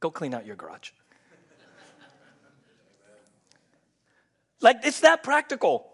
[0.00, 0.90] go clean out your garage.
[4.60, 5.86] like, it's that practical.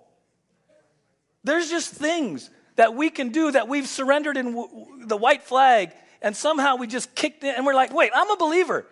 [1.44, 5.92] There's just things that we can do that we've surrendered in w- the white flag,
[6.22, 8.86] and somehow we just kicked in, and we're like, wait, I'm a believer.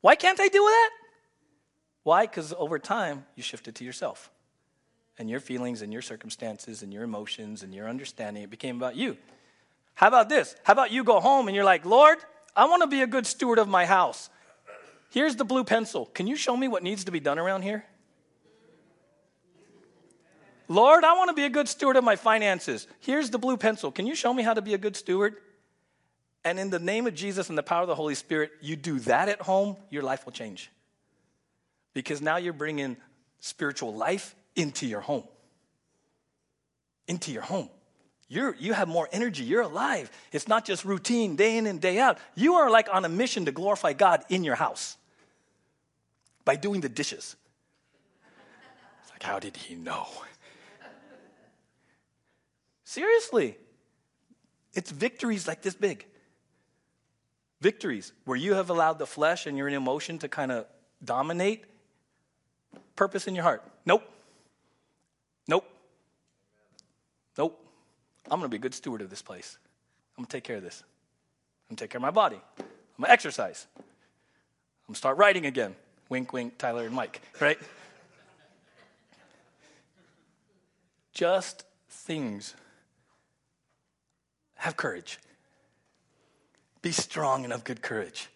[0.00, 0.90] Why can't I do that?
[2.02, 2.26] Why?
[2.26, 4.28] Because over time, you shift it to yourself
[5.18, 8.42] and your feelings and your circumstances and your emotions and your understanding.
[8.42, 9.16] It became about you.
[9.94, 10.54] How about this?
[10.64, 12.18] How about you go home and you're like, Lord,
[12.54, 14.30] I want to be a good steward of my house.
[15.10, 16.06] Here's the blue pencil.
[16.06, 17.84] Can you show me what needs to be done around here?
[20.68, 22.86] Lord, I want to be a good steward of my finances.
[23.00, 23.92] Here's the blue pencil.
[23.92, 25.36] Can you show me how to be a good steward?
[26.44, 28.98] And in the name of Jesus and the power of the Holy Spirit, you do
[29.00, 30.70] that at home, your life will change.
[31.94, 32.96] Because now you're bringing
[33.40, 35.24] spiritual life into your home.
[37.06, 37.70] Into your home.
[38.28, 39.44] You're, you have more energy.
[39.44, 40.10] You're alive.
[40.32, 42.18] It's not just routine day in and day out.
[42.34, 44.96] You are like on a mission to glorify God in your house
[46.44, 47.36] by doing the dishes.
[49.02, 50.08] It's like, how did he know?
[52.82, 53.56] Seriously,
[54.74, 56.06] it's victories like this big.
[57.60, 60.66] Victories where you have allowed the flesh and your emotion to kind of
[61.04, 61.64] dominate
[62.96, 63.62] purpose in your heart.
[63.84, 64.02] Nope.
[67.38, 67.62] Nope.
[68.30, 69.58] I'm going to be a good steward of this place.
[70.16, 70.82] I'm gonna take care of this.
[71.68, 72.40] I'm gonna take care of my body.
[72.58, 73.66] I'm gonna exercise.
[73.76, 73.84] I'm
[74.88, 75.74] gonna start writing again.
[76.08, 77.58] Wink, wink, Tyler and Mike, right?
[81.12, 82.54] Just things.
[84.54, 85.18] Have courage.
[86.80, 88.28] Be strong and of good courage.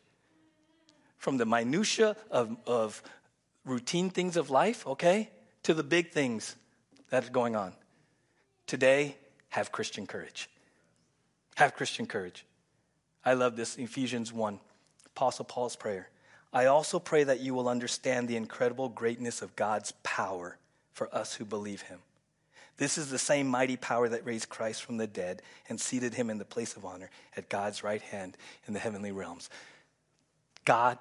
[1.16, 3.02] From the minutia of, of
[3.64, 5.30] routine things of life, okay,
[5.62, 6.56] to the big things
[7.10, 7.72] that are going on.
[8.70, 9.16] Today,
[9.48, 10.48] have Christian courage.
[11.56, 12.46] Have Christian courage.
[13.24, 14.60] I love this, Ephesians 1,
[15.06, 16.08] Apostle Paul's prayer.
[16.52, 20.56] I also pray that you will understand the incredible greatness of God's power
[20.92, 21.98] for us who believe him.
[22.76, 26.30] This is the same mighty power that raised Christ from the dead and seated him
[26.30, 28.36] in the place of honor at God's right hand
[28.68, 29.50] in the heavenly realms.
[30.64, 30.98] God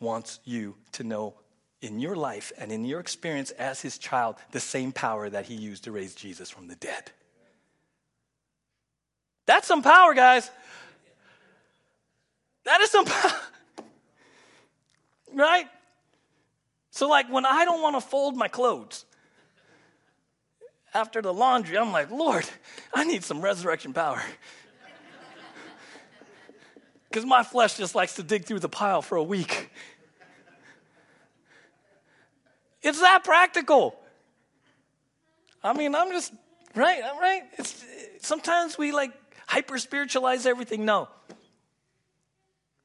[0.00, 1.34] wants you to know
[1.82, 5.54] in your life and in your experience as his child the same power that he
[5.54, 7.10] used to raise Jesus from the dead.
[9.46, 10.50] That's some power, guys.
[12.64, 13.32] That is some power.
[15.34, 15.66] right?
[16.92, 19.04] So, like, when I don't want to fold my clothes
[20.94, 22.44] after the laundry, I'm like, Lord,
[22.94, 24.22] I need some resurrection power.
[27.08, 29.70] Because my flesh just likes to dig through the pile for a week.
[32.82, 33.96] It's that practical.
[35.62, 36.32] I mean, I'm just,
[36.74, 37.02] right?
[37.04, 37.42] I'm right.
[37.58, 37.84] It's,
[38.20, 39.12] sometimes we like
[39.46, 40.84] hyper spiritualize everything.
[40.84, 41.08] No.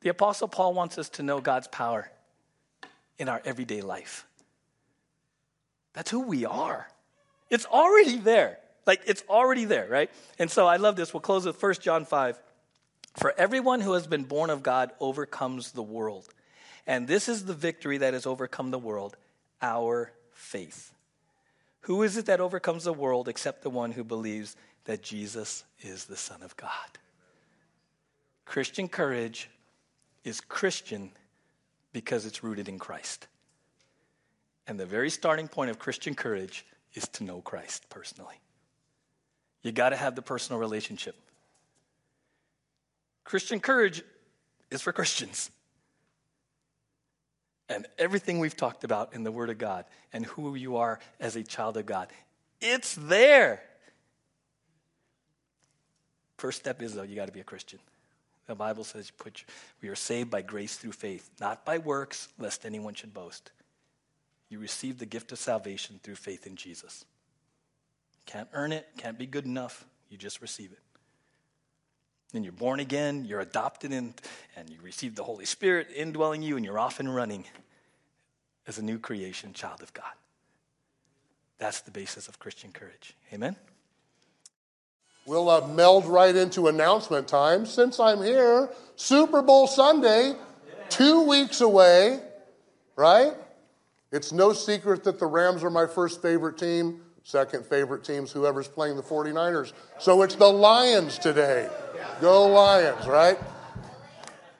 [0.02, 2.10] The Apostle Paul wants us to know God's power
[3.18, 4.26] in our everyday life.
[5.94, 6.88] That's who we are.
[7.50, 8.60] It's already there.
[8.86, 10.12] Like it's already there, right?
[10.38, 11.14] And so I love this.
[11.14, 12.40] We'll close with 1 John 5.
[13.16, 16.30] For everyone who has been born of God overcomes the world.
[16.86, 19.18] And this is the victory that has overcome the world,
[19.62, 20.94] our faith.
[21.82, 24.56] Who is it that overcomes the world except the one who believes
[24.86, 26.70] that Jesus is the Son of God?
[28.46, 29.50] Christian courage
[30.24, 31.12] is Christian
[31.94, 33.28] because it's rooted in Christ.
[34.68, 38.36] And the very starting point of Christian courage is to know Christ personally.
[39.64, 41.16] You got to have the personal relationship.
[43.24, 44.04] Christian courage
[44.72, 45.52] is for Christians.
[47.70, 51.36] And everything we've talked about in the Word of God and who you are as
[51.36, 52.08] a child of God,
[52.62, 53.62] it's there.
[56.38, 57.80] First step is, though, you got to be a Christian.
[58.46, 59.44] The Bible says put,
[59.82, 63.52] we are saved by grace through faith, not by works, lest anyone should boast.
[64.50, 67.04] You receive the gift of salvation through faith in Jesus.
[68.26, 69.86] Can't earn it, can't be good enough.
[70.10, 70.80] You just receive it.
[72.34, 74.14] And you're born again, you're adopted, in,
[74.56, 77.46] and you receive the Holy Spirit indwelling you, and you're off and running
[78.68, 80.06] as a new creation, child of God.
[81.58, 83.16] That's the basis of Christian courage.
[83.34, 83.56] Amen?
[85.26, 87.66] We'll uh, meld right into announcement time.
[87.66, 90.36] Since I'm here, Super Bowl Sunday,
[90.90, 92.20] two weeks away,
[92.96, 93.34] right?
[94.12, 97.02] It's no secret that the Rams are my first favorite team.
[97.24, 99.74] Second favorite team's whoever's playing the 49ers.
[100.00, 101.70] So it's the Lions today.
[102.22, 103.38] Go Lions, right?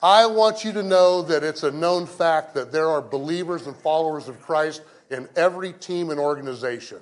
[0.02, 3.76] I want you to know that it's a known fact that there are believers and
[3.76, 7.00] followers of Christ in every team and organization.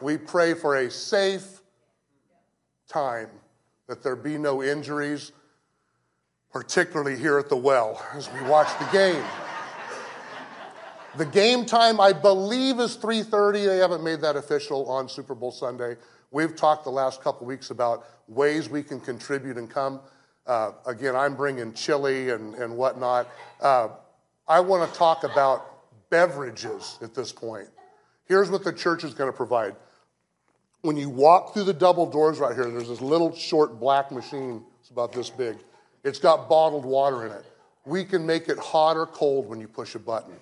[0.00, 1.60] We pray for a safe
[2.88, 3.28] time,
[3.88, 5.32] that there be no injuries,
[6.52, 9.24] particularly here at the well as we watch the game.
[11.16, 13.66] The game time, I believe, is 3:30.
[13.66, 15.96] They haven't made that official on Super Bowl Sunday.
[16.30, 20.00] We've talked the last couple weeks about ways we can contribute and come.
[20.46, 23.28] Uh, again, I'm bringing chili and, and whatnot.
[23.60, 23.88] Uh,
[24.46, 27.68] I want to talk about beverages at this point.
[28.24, 29.74] Here's what the church is going to provide.
[30.82, 34.62] When you walk through the double doors right here, there's this little short black machine.
[34.80, 35.56] It's about this big.
[36.04, 37.44] It's got bottled water in it.
[37.84, 40.34] We can make it hot or cold when you push a button.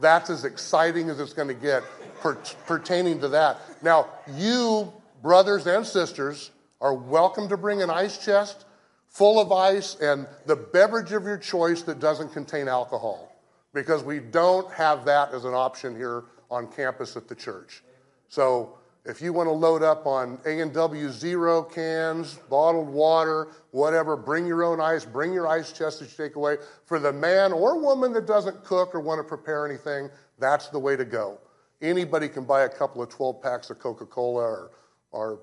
[0.00, 1.84] That's as exciting as it's going to get
[2.20, 3.60] per- pertaining to that.
[3.82, 4.92] Now, you,
[5.22, 6.50] brothers and sisters,
[6.80, 8.64] are welcome to bring an ice chest
[9.08, 13.32] full of ice and the beverage of your choice that doesn't contain alcohol
[13.72, 17.84] because we don't have that as an option here on campus at the church.
[18.28, 24.46] So if you want to load up on A&W Zero cans, bottled water, whatever, bring
[24.46, 26.56] your own ice, bring your ice chest that you take away.
[26.86, 30.78] For the man or woman that doesn't cook or want to prepare anything, that's the
[30.78, 31.38] way to go.
[31.80, 34.70] Anybody can buy a couple of 12 packs of Coca Cola or,
[35.12, 35.38] or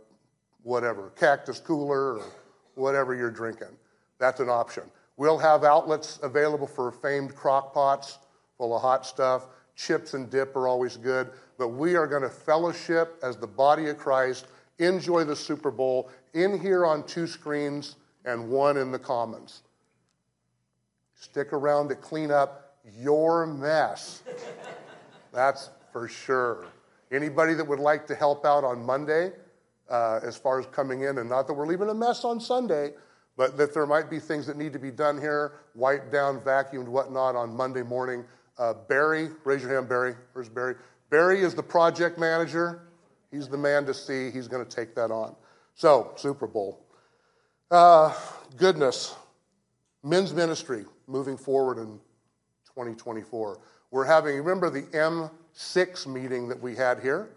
[0.63, 2.26] whatever, cactus cooler or
[2.76, 3.76] whatever you're drinking.
[4.20, 4.84] That's an option.
[5.17, 8.20] We'll have outlets available for famed crock pots
[8.57, 9.47] full of hot stuff.
[9.76, 13.89] Chips and dip are always good but we are going to fellowship as the body
[13.89, 14.47] of Christ,
[14.80, 19.61] enjoy the Super Bowl in here on two screens and one in the Commons.
[21.15, 24.24] Stick around to clean up your mess.
[25.34, 26.65] That's for sure.
[27.11, 29.34] Anybody that would like to help out on Monday,
[29.89, 32.91] uh, as far as coming in, and not that we're leaving a mess on Sunday,
[33.37, 36.87] but that there might be things that need to be done here, wiped down, vacuumed,
[36.87, 38.25] whatnot on Monday morning.
[38.57, 40.13] Uh, Barry, raise your hand, Barry.
[40.33, 40.75] Where's Barry?
[41.09, 42.81] Barry is the project manager.
[43.31, 44.29] He's the man to see.
[44.31, 45.35] He's going to take that on.
[45.75, 46.85] So, Super Bowl.
[47.71, 48.13] Uh,
[48.57, 49.15] goodness.
[50.03, 51.99] Men's ministry moving forward in
[52.65, 53.59] 2024.
[53.91, 57.29] We're having, remember the M6 meeting that we had here?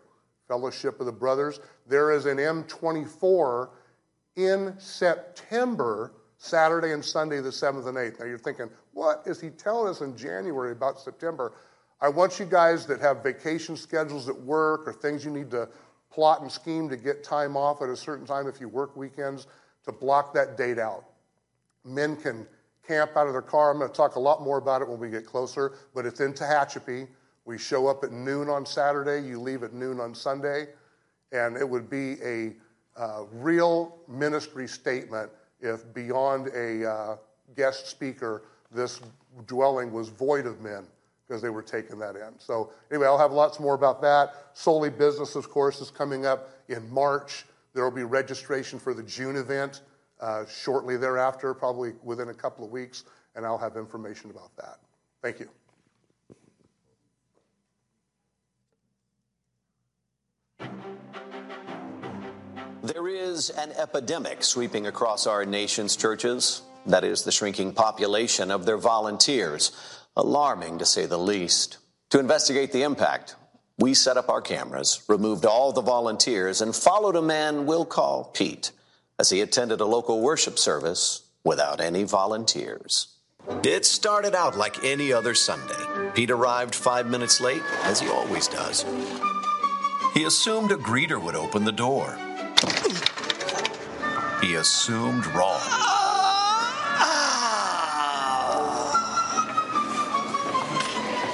[0.52, 1.60] Fellowship of the Brothers.
[1.86, 3.70] There is an M24
[4.36, 8.20] in September, Saturday and Sunday, the 7th and 8th.
[8.20, 11.54] Now you're thinking, what is he telling us in January about September?
[12.02, 15.70] I want you guys that have vacation schedules at work or things you need to
[16.10, 19.46] plot and scheme to get time off at a certain time if you work weekends
[19.86, 21.04] to block that date out.
[21.82, 22.46] Men can
[22.86, 23.70] camp out of their car.
[23.70, 26.20] I'm going to talk a lot more about it when we get closer, but it's
[26.20, 27.08] in Tehachapi.
[27.44, 30.68] We show up at noon on Saturday, you leave at noon on Sunday,
[31.32, 32.54] and it would be a
[32.96, 35.30] uh, real ministry statement
[35.60, 37.16] if beyond a uh,
[37.56, 39.00] guest speaker, this
[39.46, 40.86] dwelling was void of men
[41.26, 42.38] because they were taking that in.
[42.38, 44.34] So, anyway, I'll have lots more about that.
[44.52, 47.46] Solely Business, of course, is coming up in March.
[47.74, 49.82] There will be registration for the June event
[50.20, 54.78] uh, shortly thereafter, probably within a couple of weeks, and I'll have information about that.
[55.22, 55.61] Thank you.
[62.92, 66.60] There is an epidemic sweeping across our nation's churches.
[66.84, 69.72] That is the shrinking population of their volunteers
[70.14, 71.78] alarming to say the least.
[72.10, 73.34] To investigate the impact,
[73.78, 78.24] we set up our cameras, removed all the volunteers, and followed a man we'll call
[78.24, 78.72] Pete
[79.18, 83.06] as he attended a local worship service without any volunteers.
[83.64, 86.10] It started out like any other Sunday.
[86.12, 88.84] Pete arrived five minutes late, as he always does.
[90.12, 92.18] He assumed a greeter would open the door.
[94.42, 95.60] He assumed wrong.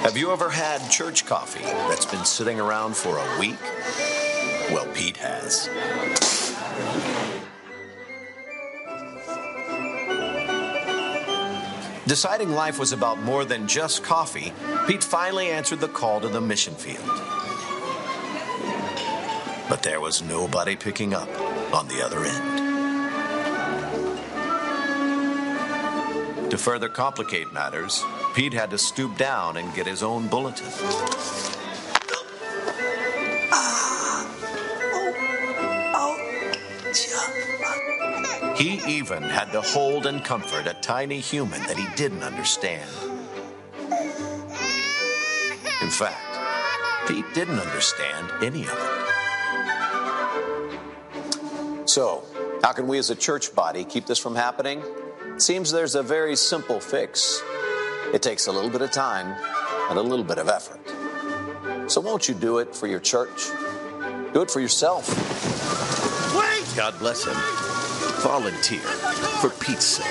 [0.03, 3.59] Have you ever had church coffee that's been sitting around for a week?
[4.71, 5.67] Well, Pete has.
[12.05, 14.53] Deciding life was about more than just coffee,
[14.87, 17.05] Pete finally answered the call to the mission field.
[19.67, 21.29] But there was nobody picking up
[21.73, 22.58] on the other end.
[26.49, 30.65] To further complicate matters, Pete had to stoop down and get his own bulletin.
[38.55, 42.89] He even had to hold and comfort a tiny human that he didn't understand.
[45.81, 48.89] In fact, Pete didn't understand any of it.
[51.87, 52.23] So,
[52.63, 54.83] how can we as a church body keep this from happening?
[55.39, 57.41] It seems there's a very simple fix.
[58.13, 59.37] It takes a little bit of time
[59.89, 60.81] and a little bit of effort.
[61.89, 63.47] So won't you do it for your church?
[64.33, 65.07] Do it for yourself.
[66.35, 66.65] Wait!
[66.75, 67.35] God bless him.
[68.21, 68.81] Volunteer
[69.39, 70.07] for Pete's sake.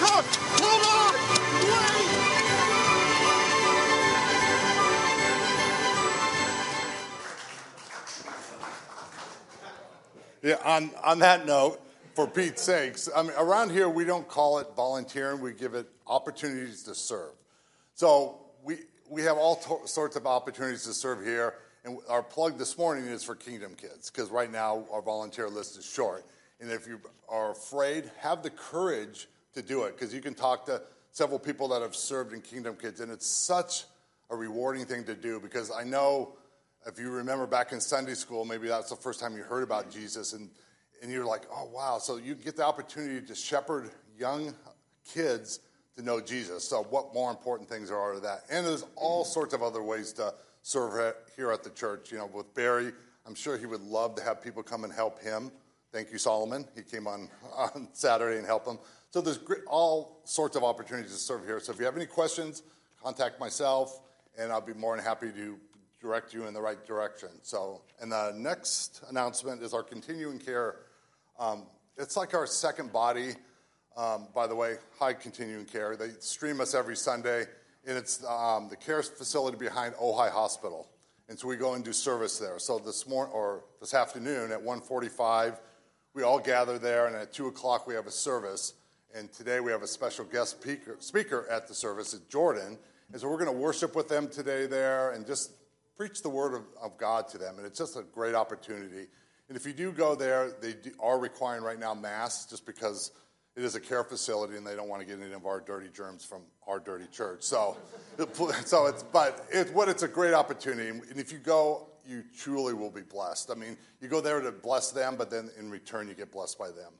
[0.00, 1.12] Hold on!
[10.42, 11.82] Yeah, on, on that note,
[12.18, 13.08] for Pete's sakes.
[13.14, 17.30] I mean, around here, we don't call it volunteering, we give it opportunities to serve.
[17.94, 18.78] So we,
[19.08, 21.54] we have all to- sorts of opportunities to serve here.
[21.84, 25.78] And our plug this morning is for Kingdom Kids, because right now our volunteer list
[25.78, 26.24] is short.
[26.58, 30.66] And if you are afraid, have the courage to do it, because you can talk
[30.66, 30.82] to
[31.12, 33.84] several people that have served in Kingdom Kids, and it's such
[34.28, 36.32] a rewarding thing to do, because I know
[36.84, 39.88] if you remember back in Sunday school, maybe that's the first time you heard about
[39.88, 40.50] Jesus, and
[41.02, 41.98] and you're like, oh, wow.
[41.98, 44.54] So you get the opportunity to shepherd young
[45.06, 45.60] kids
[45.96, 46.64] to know Jesus.
[46.64, 48.44] So, what more important things are there to that?
[48.50, 52.12] And there's all sorts of other ways to serve here at the church.
[52.12, 52.92] You know, with Barry,
[53.26, 55.50] I'm sure he would love to have people come and help him.
[55.92, 56.66] Thank you, Solomon.
[56.74, 58.78] He came on on Saturday and helped him.
[59.10, 61.60] So there's all sorts of opportunities to serve here.
[61.60, 62.62] So if you have any questions,
[63.02, 64.00] contact myself,
[64.38, 65.58] and I'll be more than happy to
[66.00, 67.30] direct you in the right direction.
[67.42, 70.76] So, and the next announcement is our continuing care
[71.38, 71.62] um,
[71.96, 73.34] it's like our second body,
[73.96, 75.96] um, by the way, Ojai Continuing Care.
[75.96, 77.44] They stream us every Sunday,
[77.86, 80.88] and it's um, the care facility behind Ojai Hospital.
[81.28, 82.58] And so we go and do service there.
[82.58, 85.60] So this morning or this afternoon at 1:45,
[86.14, 88.74] we all gather there, and at 2 o'clock we have a service.
[89.14, 92.78] And today we have a special guest speaker, speaker at the service, it's Jordan.
[93.12, 95.52] And so we're going to worship with them today there and just
[95.96, 97.56] preach the word of, of God to them.
[97.56, 99.06] And it's just a great opportunity.
[99.48, 103.12] And if you do go there, they do, are requiring right now masks just because
[103.56, 105.88] it is a care facility and they don't want to get any of our dirty
[105.88, 107.42] germs from our dirty church.
[107.42, 107.76] So,
[108.64, 110.90] so it's, but it's what it's a great opportunity.
[110.90, 113.50] And if you go, you truly will be blessed.
[113.50, 116.58] I mean, you go there to bless them, but then in return, you get blessed
[116.58, 116.92] by them.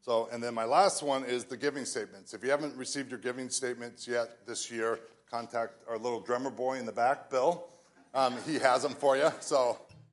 [0.00, 2.34] So, and then my last one is the giving statements.
[2.34, 4.98] If you haven't received your giving statements yet this year,
[5.30, 7.68] contact our little drummer boy in the back, Bill.
[8.12, 9.30] Um, he has them for you.
[9.40, 9.78] So,